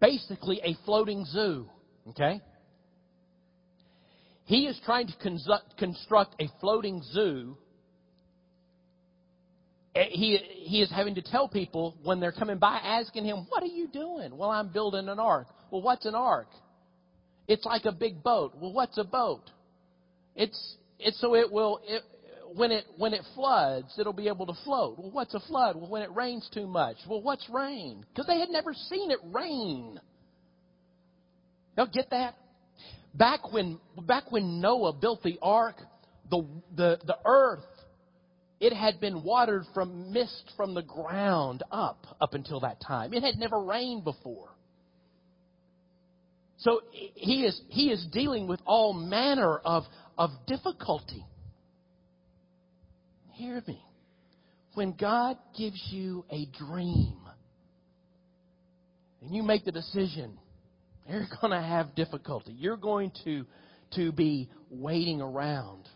basically 0.00 0.60
a 0.62 0.76
floating 0.84 1.24
zoo. 1.24 1.68
Okay? 2.10 2.40
He 4.52 4.66
is 4.66 4.78
trying 4.84 5.06
to 5.06 5.14
construct 5.78 6.34
a 6.38 6.46
floating 6.60 7.02
zoo. 7.02 7.56
Eh, 9.94 10.08
he, 10.10 10.36
he 10.36 10.82
is 10.82 10.90
having 10.90 11.14
to 11.14 11.22
tell 11.22 11.48
people 11.48 11.96
when 12.02 12.20
they're 12.20 12.32
coming 12.32 12.58
by 12.58 12.76
asking 12.76 13.24
him, 13.24 13.46
What 13.48 13.62
are 13.62 13.74
you 13.74 13.88
doing? 13.88 14.36
Well, 14.36 14.50
I'm 14.50 14.68
building 14.68 15.08
an 15.08 15.18
ark. 15.18 15.46
Well, 15.70 15.80
what's 15.80 16.04
an 16.04 16.14
ark? 16.14 16.48
It's 17.48 17.64
like 17.64 17.86
a 17.86 17.92
big 17.92 18.22
boat. 18.22 18.52
Well, 18.60 18.74
what's 18.74 18.98
a 18.98 19.04
boat? 19.04 19.50
It's 20.36 20.76
it's 20.98 21.18
so 21.18 21.34
it 21.34 21.50
will 21.50 21.80
it, 21.84 22.02
when 22.54 22.72
it 22.72 22.84
when 22.98 23.14
it 23.14 23.22
floods, 23.34 23.94
it'll 23.98 24.12
be 24.12 24.28
able 24.28 24.44
to 24.44 24.54
float. 24.64 24.98
Well, 24.98 25.12
what's 25.12 25.32
a 25.32 25.40
flood? 25.40 25.76
Well, 25.76 25.88
when 25.88 26.02
it 26.02 26.14
rains 26.14 26.46
too 26.52 26.66
much. 26.66 26.98
Well, 27.08 27.22
what's 27.22 27.48
rain? 27.48 28.04
Because 28.10 28.26
they 28.26 28.38
had 28.38 28.50
never 28.50 28.74
seen 28.74 29.12
it 29.12 29.18
rain. 29.32 29.98
Y'all 31.74 31.88
get 31.90 32.10
that? 32.10 32.34
Back 33.14 33.52
when 33.52 33.78
back 34.06 34.32
when 34.32 34.60
Noah 34.60 34.92
built 34.94 35.22
the 35.22 35.38
ark, 35.42 35.76
the 36.30 36.46
the 36.74 36.98
the 37.06 37.18
earth 37.24 37.64
it 38.60 38.72
had 38.72 39.00
been 39.00 39.22
watered 39.24 39.64
from 39.74 40.12
mist 40.12 40.52
from 40.56 40.74
the 40.74 40.82
ground 40.82 41.62
up 41.70 42.06
up 42.20 42.34
until 42.34 42.60
that 42.60 42.80
time. 42.80 43.12
It 43.12 43.22
had 43.22 43.36
never 43.36 43.60
rained 43.60 44.04
before. 44.04 44.50
So 46.62 46.82
he 46.92 47.44
is, 47.44 47.60
he 47.68 47.90
is 47.90 48.06
dealing 48.12 48.46
with 48.46 48.60
all 48.64 48.92
manner 48.92 49.58
of, 49.58 49.82
of 50.16 50.30
difficulty. 50.46 51.26
Hear 53.32 53.60
me. 53.66 53.82
When 54.74 54.92
God 54.92 55.38
gives 55.58 55.82
you 55.90 56.24
a 56.30 56.46
dream 56.56 57.18
and 59.20 59.34
you 59.34 59.42
make 59.42 59.64
the 59.64 59.72
decision, 59.72 60.38
you're 61.08 61.26
going 61.40 61.52
to 61.52 61.60
have 61.60 61.94
difficulty. 61.94 62.52
You're 62.52 62.76
going 62.76 63.12
to, 63.24 63.44
to 63.96 64.12
be 64.12 64.48
waiting 64.70 65.20
around. 65.20 65.88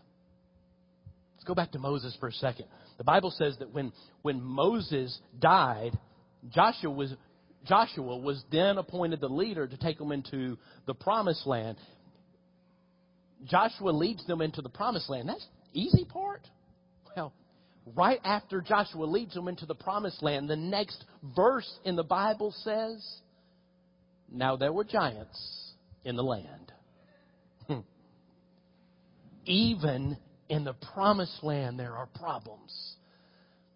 Let's 1.35 1.45
go 1.45 1.55
back 1.55 1.71
to 1.71 1.79
Moses 1.79 2.15
for 2.19 2.27
a 2.27 2.33
second. 2.33 2.65
The 2.97 3.03
Bible 3.03 3.31
says 3.31 3.55
that 3.59 3.73
when, 3.73 3.91
when 4.21 4.41
Moses 4.41 5.17
died, 5.39 5.97
Joshua 6.49 6.89
was, 6.89 7.13
Joshua 7.65 8.17
was 8.17 8.43
then 8.51 8.77
appointed 8.77 9.21
the 9.21 9.29
leader 9.29 9.67
to 9.67 9.77
take 9.77 9.97
them 9.97 10.11
into 10.11 10.57
the 10.85 10.93
promised 10.93 11.45
land. 11.45 11.77
Joshua 13.45 13.91
leads 13.91 14.25
them 14.25 14.41
into 14.41 14.61
the 14.61 14.69
promised 14.69 15.09
land. 15.09 15.29
That's 15.29 15.45
easy 15.73 16.05
part. 16.05 16.41
Well, 17.15 17.33
right 17.95 18.19
after 18.23 18.61
Joshua 18.61 19.05
leads 19.05 19.33
them 19.33 19.47
into 19.47 19.65
the 19.65 19.75
promised 19.75 20.23
land, 20.23 20.49
the 20.49 20.55
next 20.55 21.03
verse 21.35 21.71
in 21.85 21.95
the 21.95 22.03
Bible 22.03 22.53
says, 22.63 23.05
Now 24.31 24.55
there 24.55 24.73
were 24.73 24.83
giants 24.83 25.73
in 26.03 26.15
the 26.15 26.23
land. 26.23 26.71
Hmm. 27.67 27.79
even 29.45 30.17
in 30.49 30.63
the 30.63 30.73
promised 30.93 31.43
land, 31.43 31.79
there 31.79 31.93
are 31.93 32.07
problems. 32.15 32.95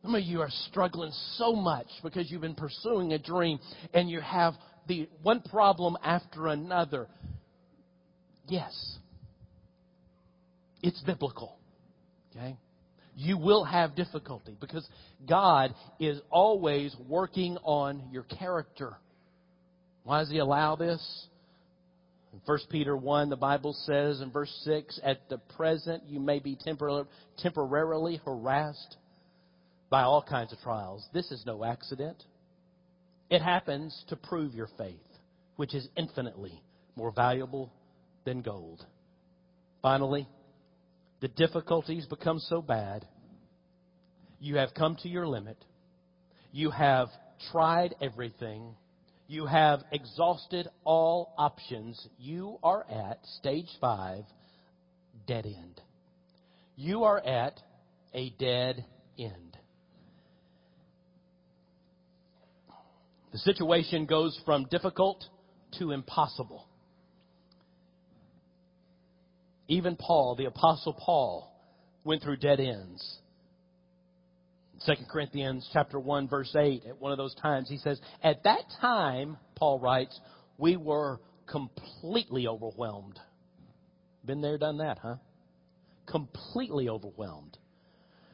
Some 0.02 0.16
of 0.16 0.24
you 0.24 0.42
are 0.42 0.50
struggling 0.70 1.12
so 1.36 1.54
much 1.54 1.88
because 2.02 2.32
you've 2.32 2.42
been 2.42 2.56
pursuing 2.56 3.14
a 3.14 3.20
dream 3.20 3.60
and 3.94 4.10
you 4.10 4.20
have 4.22 4.54
the 4.88 5.08
one 5.22 5.42
problem 5.42 5.98
after 6.04 6.48
another. 6.48 7.08
Yes, 8.48 8.74
it's 10.82 11.02
biblical. 11.04 11.58
Okay? 12.36 12.58
You 13.16 13.38
will 13.38 13.64
have 13.64 13.96
difficulty 13.96 14.56
because 14.60 14.88
God 15.28 15.76
is 16.00 16.20
always 16.32 16.96
working 17.08 17.58
on 17.64 18.10
your 18.12 18.24
character. 18.24 18.96
Why 20.12 20.20
does 20.20 20.30
He 20.30 20.40
allow 20.40 20.76
this? 20.76 21.02
In 22.34 22.42
1 22.44 22.60
Peter 22.70 22.98
1, 22.98 23.30
the 23.30 23.38
Bible 23.38 23.72
says 23.86 24.20
in 24.20 24.30
verse 24.30 24.54
6, 24.66 25.00
At 25.06 25.30
the 25.30 25.38
present 25.56 26.04
you 26.06 26.20
may 26.20 26.40
be 26.40 26.58
tempor- 26.58 27.08
temporarily 27.38 28.20
harassed 28.26 28.98
by 29.90 30.02
all 30.02 30.22
kinds 30.22 30.52
of 30.52 30.60
trials. 30.60 31.08
This 31.14 31.32
is 31.32 31.46
no 31.46 31.64
accident. 31.64 32.22
It 33.30 33.42
happens 33.42 34.04
to 34.10 34.18
prove 34.18 34.54
your 34.54 34.68
faith, 34.78 35.00
which 35.56 35.74
is 35.74 35.88
infinitely 35.96 36.62
more 36.98 37.14
valuable 37.14 37.72
than 38.26 38.42
gold. 38.42 38.86
Finally, 39.82 40.28
the 41.22 41.30
difficulties 41.30 42.06
become 42.06 42.40
so 42.40 42.62
bad. 42.62 43.08
You 44.42 44.58
have 44.58 44.74
come 44.74 44.98
to 45.04 45.08
your 45.08 45.26
limit. 45.26 45.64
You 46.52 46.70
have 46.70 47.08
tried 47.50 47.96
everything. 48.02 48.76
You 49.32 49.46
have 49.46 49.86
exhausted 49.94 50.68
all 50.84 51.34
options. 51.38 52.06
You 52.20 52.58
are 52.62 52.86
at 52.92 53.26
stage 53.40 53.70
five, 53.80 54.26
dead 55.26 55.46
end. 55.46 55.80
You 56.76 57.06
are 57.06 57.26
at 57.26 57.58
a 58.14 58.32
dead 58.32 58.84
end. 59.18 59.58
The 63.32 63.38
situation 63.38 64.06
goes 64.06 64.38
from 64.46 64.66
difficult 64.66 65.24
to 65.80 65.92
impossible. 65.92 66.68
Even 69.70 69.96
Paul, 69.96 70.36
the 70.36 70.48
Apostle 70.48 70.92
Paul, 70.92 71.56
went 72.04 72.22
through 72.22 72.36
dead 72.36 72.60
ends. 72.60 73.21
2 74.86 74.94
Corinthians 75.10 75.70
chapter 75.74 76.00
1 76.00 76.28
verse 76.28 76.56
8 76.56 76.84
at 76.88 77.00
one 77.00 77.12
of 77.12 77.18
those 77.18 77.36
times 77.36 77.70
he 77.70 77.78
says 77.78 78.00
at 78.24 78.44
that 78.44 78.64
time 78.80 79.38
Paul 79.56 79.80
writes 79.80 80.20
we 80.58 80.78
were 80.78 81.20
completely 81.52 82.48
overwhelmed. 82.48 83.20
Been 84.26 84.42
there 84.42 84.58
done 84.58 84.78
that, 84.78 85.00
huh? 85.00 85.16
Completely 86.08 86.88
overwhelmed. 86.90 87.58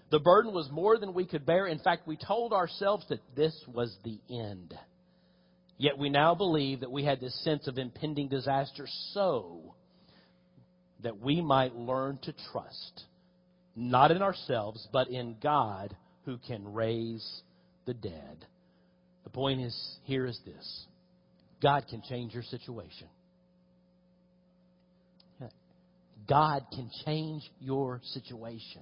The 0.09 0.19
burden 0.19 0.53
was 0.53 0.69
more 0.71 0.97
than 0.97 1.13
we 1.13 1.25
could 1.25 1.45
bear. 1.45 1.67
In 1.67 1.79
fact, 1.79 2.07
we 2.07 2.17
told 2.17 2.53
ourselves 2.53 3.05
that 3.09 3.19
this 3.35 3.53
was 3.67 3.95
the 4.03 4.19
end. 4.29 4.73
Yet 5.77 5.97
we 5.97 6.09
now 6.09 6.33
believe 6.33 6.81
that 6.81 6.91
we 6.91 7.03
had 7.03 7.19
this 7.19 7.37
sense 7.43 7.67
of 7.67 7.77
impending 7.77 8.29
disaster 8.29 8.87
so 9.13 9.75
that 11.03 11.19
we 11.19 11.41
might 11.41 11.75
learn 11.75 12.19
to 12.23 12.33
trust, 12.51 13.03
not 13.75 14.11
in 14.11 14.21
ourselves, 14.21 14.87
but 14.91 15.09
in 15.09 15.35
God 15.41 15.95
who 16.27 16.37
can 16.45 16.73
raise 16.73 17.25
the 17.85 17.93
dead. 17.93 18.45
The 19.23 19.29
point 19.29 19.61
is 19.61 19.97
here 20.03 20.25
is 20.25 20.37
this 20.45 20.85
God 21.63 21.85
can 21.89 22.03
change 22.07 22.33
your 22.33 22.43
situation. 22.43 23.07
God 26.27 26.63
can 26.73 26.91
change 27.05 27.43
your 27.61 28.01
situation. 28.03 28.81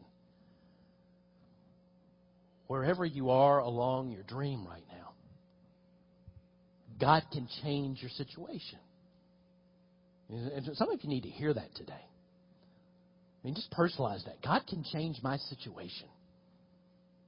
Wherever 2.66 3.06
you 3.06 3.30
are 3.30 3.60
along 3.60 4.10
your 4.10 4.24
dream 4.24 4.66
right 4.68 4.84
now, 4.90 5.12
God 7.00 7.22
can 7.32 7.48
change 7.62 8.02
your 8.02 8.10
situation. 8.10 8.80
And 10.32 10.68
some 10.74 10.90
of 10.90 11.04
you 11.04 11.10
need 11.10 11.24
to 11.24 11.30
hear 11.30 11.54
that 11.54 11.76
today. 11.76 11.94
I 11.94 13.46
mean, 13.46 13.54
just 13.54 13.72
personalize 13.72 14.26
that. 14.26 14.42
God 14.44 14.64
can 14.68 14.84
change 14.92 15.18
my 15.22 15.38
situation. 15.38 16.08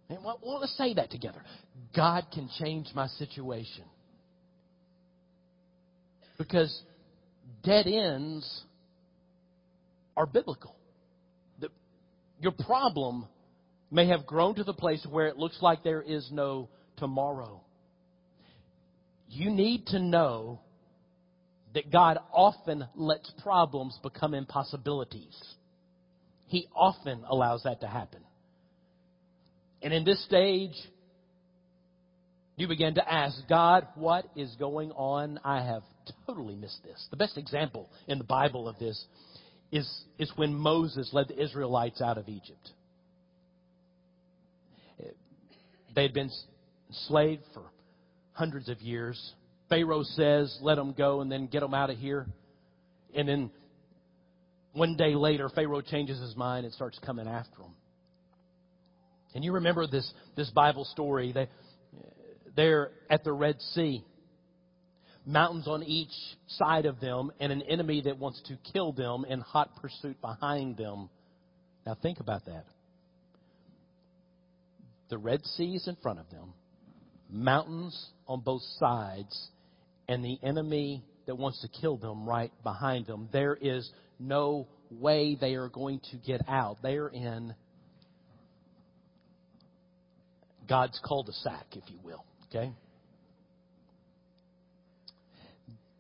And 0.10 0.24
well, 0.24 0.62
say 0.78 0.94
that 0.94 1.12
together. 1.12 1.42
God 1.96 2.26
can 2.34 2.50
change 2.60 2.88
my 2.96 3.08
situation. 3.08 3.84
Because 6.38 6.82
dead 7.64 7.88
ends 7.88 8.64
are 10.16 10.26
biblical. 10.26 10.76
The, 11.60 11.70
your 12.40 12.54
problem 12.54 13.28
may 13.92 14.08
have 14.08 14.26
grown 14.26 14.56
to 14.56 14.64
the 14.64 14.74
place 14.74 15.06
where 15.10 15.28
it 15.28 15.38
looks 15.38 15.58
like 15.62 15.84
there 15.84 16.02
is 16.02 16.30
no 16.32 16.70
tomorrow. 16.98 17.62
You 19.30 19.50
need 19.50 19.88
to 19.88 20.00
know 20.00 20.62
that 21.74 21.92
God 21.92 22.18
often 22.32 22.88
lets 22.96 23.30
problems 23.44 24.00
become 24.02 24.34
impossibilities. 24.34 25.38
He 26.48 26.68
often 26.74 27.24
allows 27.30 27.64
that 27.64 27.82
to 27.82 27.88
happen. 27.88 28.22
And 29.82 29.94
in 29.94 30.04
this 30.04 30.24
stage, 30.26 30.74
you 32.56 32.68
begin 32.68 32.96
to 32.96 33.14
ask, 33.14 33.38
God, 33.48 33.88
what 33.96 34.26
is 34.36 34.56
going 34.60 34.92
on? 34.92 35.40
I 35.44 35.64
have 35.64 35.84
totally 36.26 36.56
missed 36.56 36.84
this. 36.84 37.06
The 37.12 37.18
best 37.18 37.38
example 37.38 37.90
in 38.08 38.18
the 38.18 38.24
Bible 38.24 38.68
of 38.68 38.80
this 38.80 39.06
is, 39.72 39.88
is 40.18 40.32
when 40.36 40.56
Moses 40.56 41.10
led 41.14 41.28
the 41.28 41.42
Israelites 41.42 42.02
out 42.02 42.18
of 42.18 42.28
Egypt. 42.28 42.72
They'd 45.96 46.14
been 46.14 46.32
enslaved 46.90 47.44
for 47.54 47.64
hundreds 48.34 48.70
of 48.70 48.82
years. 48.82 49.34
Pharaoh 49.70 50.04
says, 50.04 50.58
let 50.62 50.76
them 50.76 50.94
go 50.98 51.22
and 51.22 51.32
then 51.32 51.48
get 51.48 51.62
them 51.62 51.74
out 51.74 51.90
of 51.90 51.98
here. 51.98 52.28
And 53.16 53.28
then 53.28 53.52
one 54.74 54.96
day 54.96 55.16
later, 55.16 55.50
Pharaoh 55.50 55.82
changes 55.82 56.20
his 56.20 56.36
mind 56.36 56.66
and 56.66 56.74
starts 56.74 57.00
coming 57.04 57.28
after 57.28 57.58
them. 57.58 57.74
And 59.36 59.44
you 59.44 59.54
remember 59.54 59.88
this, 59.88 60.12
this 60.36 60.50
Bible 60.50 60.86
story. 60.86 61.32
They, 61.32 61.48
they're 62.56 62.92
at 63.10 63.24
the 63.24 63.34
Red 63.34 63.62
Sea. 63.74 64.04
Mountains 65.26 65.68
on 65.68 65.84
each 65.84 66.14
side 66.48 66.86
of 66.86 67.02
them, 67.02 67.32
and 67.42 67.52
an 67.52 67.62
enemy 67.64 68.02
that 68.06 68.18
wants 68.18 68.42
to 68.48 68.58
kill 68.72 68.94
them 68.94 69.26
in 69.28 69.42
hot 69.42 69.76
pursuit 69.82 70.20
behind 70.22 70.78
them. 70.78 71.10
Now 71.86 71.98
think 72.02 72.22
about 72.22 72.46
that. 72.46 72.66
The 75.10 75.18
Red 75.18 75.44
Sea 75.46 75.76
is 75.76 75.88
in 75.88 75.98
front 76.02 76.20
of 76.20 76.30
them, 76.30 76.54
mountains 77.30 78.10
on 78.26 78.40
both 78.40 78.62
sides, 78.80 79.50
and 80.08 80.24
the 80.24 80.40
enemy 80.44 81.04
that 81.26 81.38
wants 81.38 81.62
to 81.62 81.68
kill 81.68 81.98
them 81.98 82.28
right 82.28 82.52
behind 82.64 83.06
them. 83.06 83.28
There 83.34 83.56
is 83.56 83.90
no 84.20 84.68
way 84.90 85.38
they 85.40 85.56
are 85.56 85.68
going 85.68 86.00
to 86.12 86.18
get 86.18 86.42
out. 86.48 86.78
They 86.82 86.96
are 86.96 87.10
in 87.10 87.54
God's 90.68 91.00
cul-de-sac, 91.08 91.66
if 91.74 91.84
you 91.88 92.00
will. 92.04 92.26
Okay? 92.50 92.72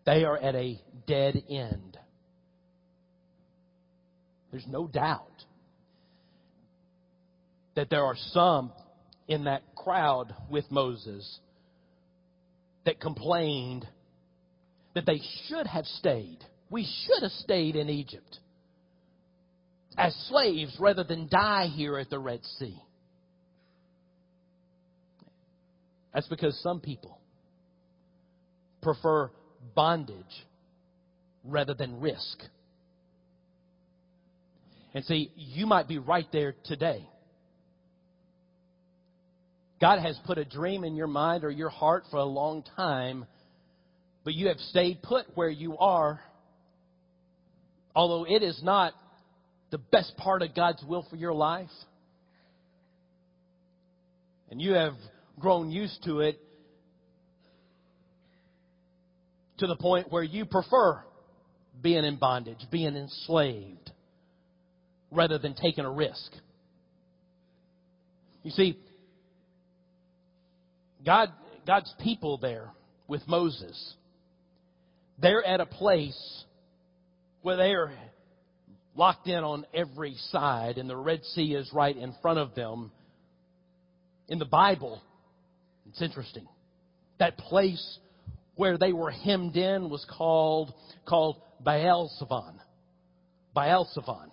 They 0.05 0.23
are 0.23 0.37
at 0.37 0.55
a 0.55 0.79
dead 1.05 1.43
end. 1.49 1.97
There's 4.51 4.67
no 4.67 4.87
doubt 4.87 5.43
that 7.75 7.89
there 7.89 8.03
are 8.03 8.15
some 8.31 8.71
in 9.27 9.43
that 9.43 9.63
crowd 9.75 10.33
with 10.49 10.65
Moses 10.71 11.39
that 12.85 12.99
complained 12.99 13.85
that 14.95 15.05
they 15.05 15.21
should 15.47 15.67
have 15.67 15.85
stayed. 15.85 16.39
We 16.69 16.87
should 17.05 17.23
have 17.23 17.31
stayed 17.33 17.75
in 17.75 17.89
Egypt 17.89 18.39
as 19.97 20.15
slaves 20.29 20.75
rather 20.79 21.03
than 21.03 21.27
die 21.29 21.67
here 21.67 21.97
at 21.97 22.09
the 22.09 22.19
Red 22.19 22.39
Sea. 22.57 22.79
That's 26.17 26.27
because 26.29 26.59
some 26.63 26.79
people 26.79 27.19
prefer 28.81 29.29
bondage 29.75 30.15
rather 31.43 31.75
than 31.75 32.01
risk. 32.01 32.41
And 34.95 35.05
see, 35.05 35.31
you 35.35 35.67
might 35.67 35.87
be 35.87 35.99
right 35.99 36.25
there 36.31 36.55
today. 36.65 37.07
God 39.79 39.99
has 39.99 40.17
put 40.25 40.39
a 40.39 40.43
dream 40.43 40.83
in 40.83 40.95
your 40.95 41.05
mind 41.05 41.43
or 41.43 41.51
your 41.51 41.69
heart 41.69 42.03
for 42.09 42.17
a 42.17 42.25
long 42.25 42.63
time, 42.75 43.27
but 44.23 44.33
you 44.33 44.47
have 44.47 44.57
stayed 44.57 45.03
put 45.03 45.27
where 45.35 45.51
you 45.51 45.77
are, 45.77 46.19
although 47.95 48.25
it 48.27 48.41
is 48.41 48.59
not 48.63 48.93
the 49.69 49.77
best 49.77 50.17
part 50.17 50.41
of 50.41 50.55
God's 50.55 50.83
will 50.83 51.05
for 51.11 51.15
your 51.15 51.35
life. 51.35 51.69
And 54.49 54.59
you 54.59 54.73
have 54.73 54.93
grown 55.39 55.71
used 55.71 56.03
to 56.03 56.19
it 56.21 56.39
to 59.59 59.67
the 59.67 59.75
point 59.75 60.11
where 60.11 60.23
you 60.23 60.45
prefer 60.45 61.01
being 61.81 62.05
in 62.05 62.17
bondage, 62.17 62.59
being 62.71 62.95
enslaved. 62.95 63.91
rather 65.11 65.37
than 65.37 65.53
taking 65.53 65.85
a 65.85 65.91
risk. 65.91 66.31
You 68.43 68.51
see, 68.51 68.77
God, 71.05 71.31
God's 71.65 71.93
people 72.03 72.37
there 72.37 72.69
with 73.07 73.25
Moses, 73.27 73.93
they're 75.19 75.43
at 75.45 75.61
a 75.61 75.65
place 75.65 76.43
where 77.41 77.55
they 77.55 77.71
are 77.71 77.91
locked 78.95 79.27
in 79.27 79.43
on 79.43 79.65
every 79.73 80.15
side, 80.31 80.77
and 80.77 80.89
the 80.89 80.95
Red 80.95 81.23
Sea 81.33 81.53
is 81.53 81.71
right 81.73 81.95
in 81.95 82.13
front 82.21 82.39
of 82.39 82.55
them. 82.55 82.91
In 84.27 84.39
the 84.39 84.45
Bible, 84.45 85.01
it's 85.89 86.01
interesting. 86.01 86.47
That 87.19 87.37
place 87.37 87.99
where 88.55 88.77
they 88.77 88.93
were 88.93 89.11
hemmed 89.11 89.55
in 89.55 89.89
was 89.89 90.05
called, 90.17 90.73
called 91.07 91.37
Baal 91.63 92.11
Zephon. 92.19 92.59
Baal 93.53 93.89
Zephon. 93.95 94.29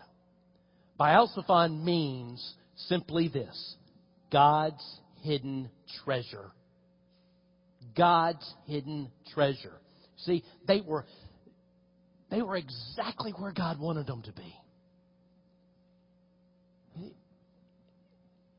Baal 0.99 1.31
Zephon 1.35 1.85
means 1.85 2.55
simply 2.88 3.29
this 3.29 3.77
God's 4.33 4.85
hidden 5.23 5.71
treasure. 6.05 6.51
God's 7.97 8.55
hidden 8.67 9.11
treasure. 9.33 9.81
See, 10.19 10.43
they 10.67 10.81
were, 10.81 11.05
they 12.31 12.43
were 12.43 12.57
exactly 12.57 13.33
where 13.33 13.53
God 13.53 13.79
wanted 13.79 14.07
them 14.07 14.23
to 14.23 14.33
be. 14.33 14.55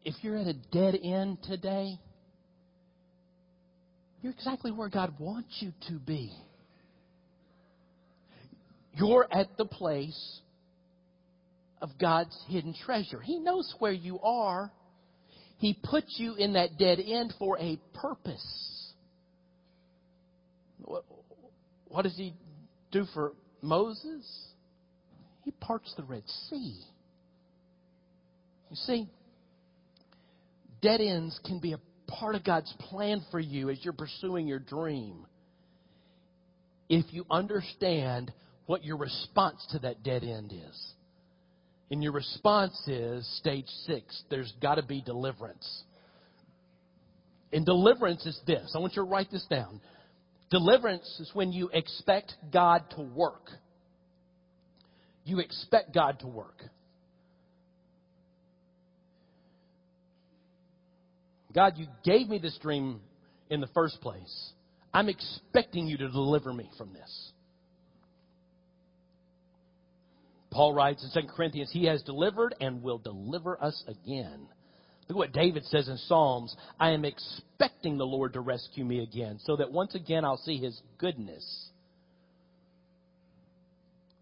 If 0.03 0.15
you're 0.21 0.37
at 0.37 0.47
a 0.47 0.53
dead 0.53 0.95
end 1.03 1.39
today, 1.43 1.99
you're 4.25 4.33
exactly 4.33 4.71
where 4.71 4.89
God 4.89 5.13
wants 5.19 5.55
you 5.59 5.71
to 5.87 5.99
be. 5.99 6.33
You're 8.95 9.27
at 9.31 9.55
the 9.55 9.65
place 9.65 10.39
of 11.79 11.91
God's 12.01 12.35
hidden 12.47 12.73
treasure. 12.73 13.21
He 13.21 13.37
knows 13.37 13.71
where 13.77 13.91
you 13.91 14.19
are. 14.21 14.71
He 15.59 15.77
put 15.79 16.05
you 16.17 16.33
in 16.33 16.53
that 16.53 16.79
dead 16.79 16.97
end 16.99 17.35
for 17.37 17.59
a 17.59 17.79
purpose. 17.93 18.93
What, 20.79 21.05
what 21.89 22.01
does 22.01 22.17
he 22.17 22.33
do 22.91 23.05
for 23.13 23.33
Moses? 23.61 24.25
He 25.43 25.51
parts 25.51 25.93
the 25.97 26.03
Red 26.03 26.23
Sea. 26.49 26.79
You 28.71 28.75
see, 28.75 29.07
dead 30.81 30.99
ends 30.99 31.39
can 31.45 31.59
be 31.59 31.73
a 31.73 31.79
part 32.07 32.35
of 32.35 32.43
God's 32.43 32.73
plan 32.79 33.23
for 33.31 33.39
you 33.39 33.69
as 33.69 33.77
you're 33.83 33.93
pursuing 33.93 34.47
your 34.47 34.59
dream. 34.59 35.25
If 36.89 37.05
you 37.11 37.25
understand 37.31 38.31
what 38.65 38.83
your 38.83 38.97
response 38.97 39.65
to 39.71 39.79
that 39.79 40.03
dead 40.03 40.23
end 40.23 40.53
is. 40.53 40.93
And 41.91 42.01
your 42.01 42.13
response 42.13 42.75
is 42.87 43.27
stage 43.39 43.67
six 43.85 44.23
there's 44.29 44.51
got 44.61 44.75
to 44.75 44.83
be 44.83 45.01
deliverance. 45.01 45.83
And 47.53 47.65
deliverance 47.65 48.25
is 48.25 48.39
this. 48.47 48.73
I 48.75 48.79
want 48.79 48.95
you 48.95 49.03
to 49.03 49.09
write 49.09 49.31
this 49.31 49.45
down. 49.49 49.79
Deliverance 50.49 51.05
is 51.19 51.29
when 51.33 51.51
you 51.51 51.69
expect 51.73 52.33
God 52.51 52.83
to 52.95 53.01
work. 53.01 53.49
You 55.23 55.39
expect 55.39 55.93
God 55.93 56.19
to 56.19 56.27
work. 56.27 56.61
God, 61.55 61.77
you 61.77 61.87
gave 62.03 62.27
me 62.27 62.37
this 62.37 62.57
dream 62.61 62.99
in 63.49 63.61
the 63.61 63.67
first 63.67 64.01
place. 64.01 64.51
I'm 64.93 65.07
expecting 65.07 65.87
you 65.87 65.97
to 65.97 66.09
deliver 66.09 66.53
me 66.53 66.69
from 66.77 66.93
this. 66.93 67.31
Paul 70.51 70.73
writes 70.73 71.03
in 71.03 71.21
2 71.21 71.27
Corinthians, 71.35 71.69
He 71.71 71.85
has 71.85 72.01
delivered 72.03 72.55
and 72.59 72.83
will 72.83 72.97
deliver 72.97 73.61
us 73.61 73.83
again. 73.87 74.47
Look 75.07 75.17
what 75.17 75.33
David 75.33 75.65
says 75.65 75.87
in 75.87 75.97
Psalms 75.97 76.55
I 76.79 76.91
am 76.91 77.05
expecting 77.05 77.97
the 77.97 78.05
Lord 78.05 78.33
to 78.33 78.41
rescue 78.41 78.85
me 78.85 79.03
again, 79.03 79.39
so 79.43 79.55
that 79.57 79.71
once 79.71 79.95
again 79.95 80.25
I'll 80.25 80.37
see 80.37 80.57
His 80.57 80.81
goodness. 80.97 81.69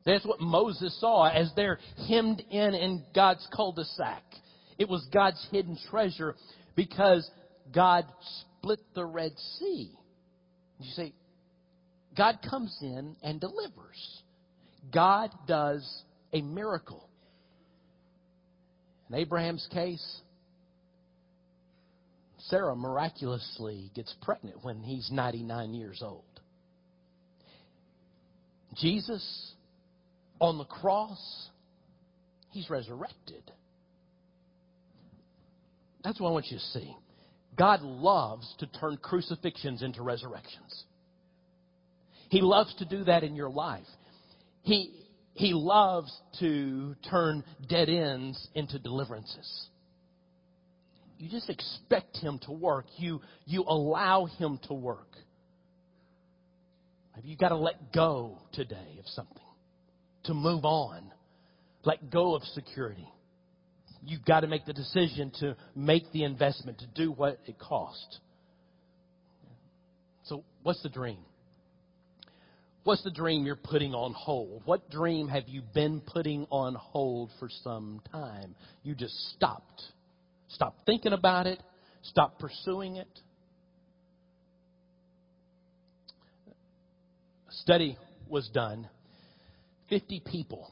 That's 0.06 0.26
what 0.26 0.41
Moses 0.41 1.00
saw 1.00 1.30
as 1.30 1.52
they're 1.56 1.80
hemmed 2.08 2.41
in 2.50 2.74
in 2.74 3.04
God's 3.15 3.48
cul 3.56 3.72
de 3.72 3.86
sac. 3.86 4.24
It 4.78 4.89
was 4.89 5.08
God's 5.13 5.48
hidden 5.52 5.78
treasure 5.89 6.36
because 6.76 7.30
God 7.74 8.06
split 8.42 8.80
the 8.94 9.06
Red 9.06 9.34
Sea. 9.60 9.92
You 10.80 10.92
see, 10.96 11.14
God 12.16 12.40
comes 12.48 12.76
in 12.82 13.16
and 13.24 13.40
delivers. 13.40 14.22
God 14.94 15.30
does 15.48 16.04
a 16.34 16.42
miracle. 16.42 17.08
In 19.10 19.16
Abraham's 19.16 19.68
case, 19.72 20.22
Sarah 22.48 22.76
miraculously 22.76 23.90
gets 23.96 24.14
pregnant 24.22 24.64
when 24.64 24.82
he's 24.82 25.10
99 25.12 25.74
years 25.74 26.02
old. 26.04 26.24
Jesus, 28.76 29.54
on 30.40 30.58
the 30.58 30.66
cross, 30.66 31.50
he's 32.52 32.70
resurrected. 32.70 33.44
That's 36.04 36.20
what 36.20 36.30
I 36.30 36.32
want 36.32 36.48
you 36.48 36.58
to 36.58 36.63
see. 36.66 36.96
God 37.58 37.82
loves 37.82 38.52
to 38.60 38.68
turn 38.68 38.98
crucifixions 38.98 39.84
into 39.84 40.02
resurrections. 40.02 40.84
He 42.30 42.42
loves 42.42 42.74
to 42.76 42.86
do 42.86 43.04
that 43.04 43.24
in 43.24 43.36
your 43.36 43.50
life. 43.50 43.86
He, 44.63 44.92
he 45.34 45.54
loves 45.54 46.12
to 46.39 46.96
turn 47.10 47.44
dead 47.70 47.89
ends 47.89 48.48
into 48.56 48.80
deliverances. 48.80 49.68
You 51.20 51.30
just 51.30 51.50
expect 51.50 52.18
Him 52.18 52.39
to 52.46 52.52
work. 52.52 52.86
You, 52.98 53.22
you 53.46 53.63
allow 53.68 54.26
Him 54.26 54.60
to 54.68 54.74
work. 54.74 55.16
Maybe 57.16 57.30
you've 57.30 57.39
got 57.39 57.50
to 57.50 57.56
let 57.56 57.94
go 57.94 58.39
today 58.52 58.98
of 59.00 59.06
something 59.08 59.38
to 60.24 60.34
move 60.34 60.66
on. 60.66 61.12
Let 61.86 62.10
go 62.10 62.34
of 62.34 62.44
security. 62.44 63.08
You've 64.06 64.26
got 64.26 64.42
to 64.42 64.48
make 64.48 64.66
the 64.66 64.74
decision 64.74 65.32
to 65.39 65.56
make 65.76 66.12
the 66.12 66.24
investment, 66.24 66.80
to 66.80 66.88
do 66.88 67.12
what 67.12 67.39
it 67.46 67.58
costs. 67.58 68.20
So, 70.24 70.44
what's 70.63 70.82
the 70.84 70.89
dream? 70.89 71.20
What's 72.84 73.04
the 73.04 73.12
dream 73.12 73.46
you're 73.46 73.56
putting 73.56 73.94
on 73.94 74.13
hold? 74.13 74.63
What 74.66 74.89
dream 74.89 75.30
have 75.30 75.48
you 75.48 75.62
been 75.74 76.02
putting 76.02 76.46
on 76.50 76.76
hold 76.76 77.32
for 77.39 77.50
some 77.63 78.02
time? 78.12 78.56
You 78.84 78.94
just 78.94 79.16
stopped. 79.36 79.82
Stopped 80.50 80.86
thinking 80.86 81.13
about 81.13 81.48
it. 81.48 81.63
Stopped 82.02 82.39
pursuing 82.39 82.98
it. 82.98 83.08
A 87.48 87.52
study 87.52 87.98
was 88.28 88.50
done. 88.50 88.89
50 89.89 90.22
people 90.30 90.70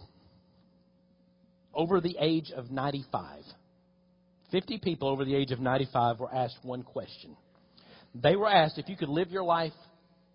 over 1.74 2.02
the 2.02 2.18
age 2.20 2.52
of 2.56 2.72
95. 2.72 3.44
50 4.52 4.80
people 4.80 5.08
over 5.08 5.24
the 5.24 5.36
age 5.36 5.52
of 5.52 5.60
95 5.60 6.20
were 6.20 6.34
asked 6.34 6.60
one 6.64 6.84
question. 6.84 7.36
They 8.14 8.36
were 8.36 8.50
asked 8.50 8.78
if 8.78 8.90
you 8.90 8.98
could 8.98 9.10
live 9.10 9.32
your 9.32 9.44
life 9.44 9.72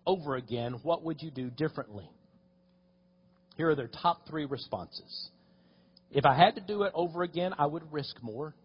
over 0.05 0.35
again, 0.35 0.75
what 0.83 1.03
would 1.03 1.21
you 1.21 1.29
do 1.29 1.49
differently? 1.49 2.09
Here 3.57 3.69
are 3.69 3.75
their 3.75 3.89
top 4.01 4.27
three 4.27 4.45
responses. 4.45 5.29
If 6.11 6.25
I 6.25 6.35
had 6.35 6.55
to 6.55 6.61
do 6.61 6.83
it 6.83 6.91
over 6.95 7.23
again, 7.23 7.53
I 7.57 7.65
would 7.65 7.91
risk 7.91 8.15
more. 8.21 8.55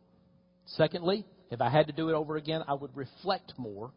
Secondly, 0.67 1.27
if 1.51 1.61
I 1.61 1.69
had 1.69 1.89
to 1.89 1.93
do 1.93 2.09
it 2.09 2.15
over 2.15 2.37
again, 2.37 2.63
I 2.67 2.75
would 2.75 2.97
reflect 2.97 3.53
more. 3.59 3.93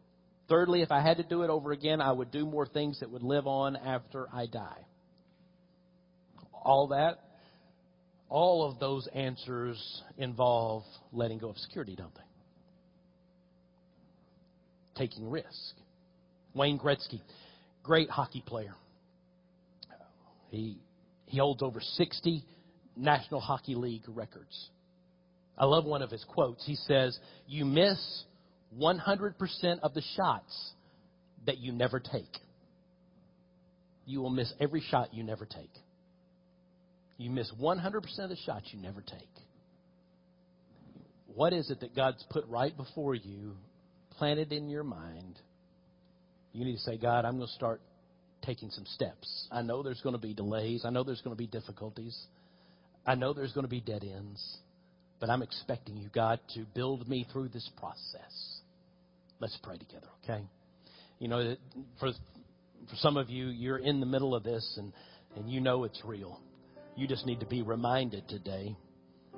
Thirdly, 0.48 0.82
if 0.82 0.90
I 0.92 1.00
had 1.00 1.16
to 1.18 1.22
do 1.22 1.42
it 1.42 1.50
over 1.50 1.72
again, 1.72 2.00
I 2.00 2.12
would 2.12 2.30
do 2.30 2.44
more 2.44 2.66
things 2.66 3.00
that 3.00 3.10
would 3.10 3.22
live 3.22 3.46
on 3.46 3.76
after 3.76 4.26
I 4.32 4.46
die. 4.46 4.84
All 6.52 6.88
that, 6.88 7.18
all 8.28 8.68
of 8.68 8.78
those 8.78 9.06
answers 9.14 10.02
involve 10.18 10.82
letting 11.12 11.38
go 11.38 11.48
of 11.48 11.58
security, 11.58 11.94
don't 11.96 12.14
they? 12.14 12.20
Taking 14.96 15.30
risk. 15.30 15.74
Wayne 16.54 16.78
Gretzky, 16.78 17.20
great 17.82 18.08
hockey 18.10 18.42
player. 18.44 18.74
He, 20.50 20.78
he 21.26 21.38
holds 21.38 21.62
over 21.62 21.80
60 21.80 22.42
National 22.96 23.40
Hockey 23.40 23.74
League 23.74 24.04
records. 24.08 24.70
I 25.58 25.66
love 25.66 25.84
one 25.84 26.02
of 26.02 26.10
his 26.10 26.24
quotes. 26.24 26.64
He 26.64 26.76
says, 26.76 27.18
You 27.46 27.64
miss 27.64 27.98
100% 28.78 29.34
of 29.82 29.94
the 29.94 30.02
shots 30.16 30.72
that 31.46 31.58
you 31.58 31.72
never 31.72 32.00
take. 32.00 32.24
You 34.06 34.20
will 34.20 34.30
miss 34.30 34.52
every 34.60 34.80
shot 34.80 35.12
you 35.12 35.22
never 35.22 35.44
take. 35.44 35.70
You 37.18 37.30
miss 37.30 37.50
100% 37.60 38.18
of 38.18 38.28
the 38.28 38.36
shots 38.44 38.66
you 38.72 38.80
never 38.80 39.00
take. 39.00 39.28
What 41.26 41.52
is 41.52 41.70
it 41.70 41.80
that 41.80 41.94
God's 41.94 42.24
put 42.30 42.46
right 42.48 42.76
before 42.76 43.14
you, 43.14 43.56
planted 44.12 44.52
in 44.52 44.68
your 44.68 44.84
mind, 44.84 45.38
you 46.52 46.64
need 46.64 46.76
to 46.76 46.80
say, 46.80 46.96
God, 46.96 47.24
I'm 47.24 47.36
going 47.36 47.48
to 47.48 47.54
start 47.54 47.80
taking 48.42 48.70
some 48.70 48.86
steps. 48.86 49.48
I 49.50 49.62
know 49.62 49.82
there's 49.82 50.00
going 50.00 50.14
to 50.14 50.20
be 50.20 50.32
delays. 50.32 50.84
I 50.84 50.90
know 50.90 51.04
there's 51.04 51.20
going 51.20 51.36
to 51.36 51.38
be 51.38 51.46
difficulties. 51.46 52.16
I 53.06 53.14
know 53.14 53.32
there's 53.32 53.52
going 53.52 53.64
to 53.64 53.70
be 53.70 53.80
dead 53.80 54.02
ends, 54.02 54.58
but 55.20 55.30
I'm 55.30 55.42
expecting 55.42 55.96
you, 55.96 56.08
God, 56.14 56.40
to 56.54 56.64
build 56.74 57.08
me 57.08 57.26
through 57.32 57.48
this 57.48 57.68
process. 57.76 58.60
Let's 59.38 59.58
pray 59.62 59.76
together, 59.76 60.08
okay? 60.24 60.44
You 61.18 61.28
know, 61.28 61.56
for, 62.00 62.10
for 62.88 62.96
some 62.96 63.16
of 63.16 63.30
you, 63.30 63.48
you're 63.48 63.78
in 63.78 64.00
the 64.00 64.06
middle 64.06 64.34
of 64.34 64.42
this 64.42 64.74
and, 64.78 64.92
and 65.36 65.50
you 65.50 65.60
know 65.60 65.84
it's 65.84 66.00
real. 66.04 66.40
You 66.96 67.06
just 67.06 67.26
need 67.26 67.40
to 67.40 67.46
be 67.46 67.62
reminded 67.62 68.28
today. 68.28 68.76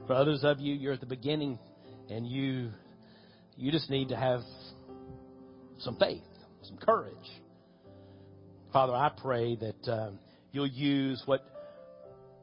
For 0.07 0.15
others 0.15 0.41
of 0.45 0.61
you, 0.61 0.75
you're 0.75 0.93
at 0.93 1.01
the 1.01 1.07
beginning 1.07 1.59
and 2.09 2.27
you, 2.27 2.71
you 3.57 3.71
just 3.73 3.91
need 3.91 4.09
to 4.09 4.17
have 4.17 4.41
some 5.79 5.97
faith, 5.97 6.23
some 6.63 6.79
courage. 6.79 7.15
Father, 8.73 8.95
I 8.95 9.11
pray 9.17 9.57
that 9.57 9.93
um, 9.93 10.19
you'll 10.53 10.67
use 10.67 11.23
what 11.27 11.45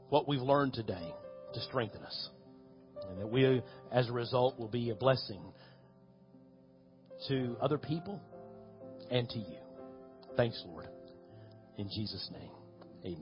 what 0.10 0.28
we've 0.28 0.42
learned 0.42 0.74
today 0.74 1.14
to 1.54 1.62
strengthen 1.62 2.04
us, 2.04 2.30
and 3.10 3.20
that 3.20 3.28
we, 3.28 3.62
as 3.92 4.08
a 4.08 4.12
result, 4.12 4.60
will 4.60 4.68
be 4.68 4.92
a 4.92 4.96
blessing 4.96 5.42
to 7.28 7.56
other 7.60 7.78
people 7.78 8.22
and 9.10 9.28
to 9.30 9.40
you. 9.40 9.58
Thanks, 10.38 10.62
Lord. 10.68 10.88
In 11.78 11.90
Jesus' 11.90 12.30
name, 12.32 12.52
Amen. 13.04 13.22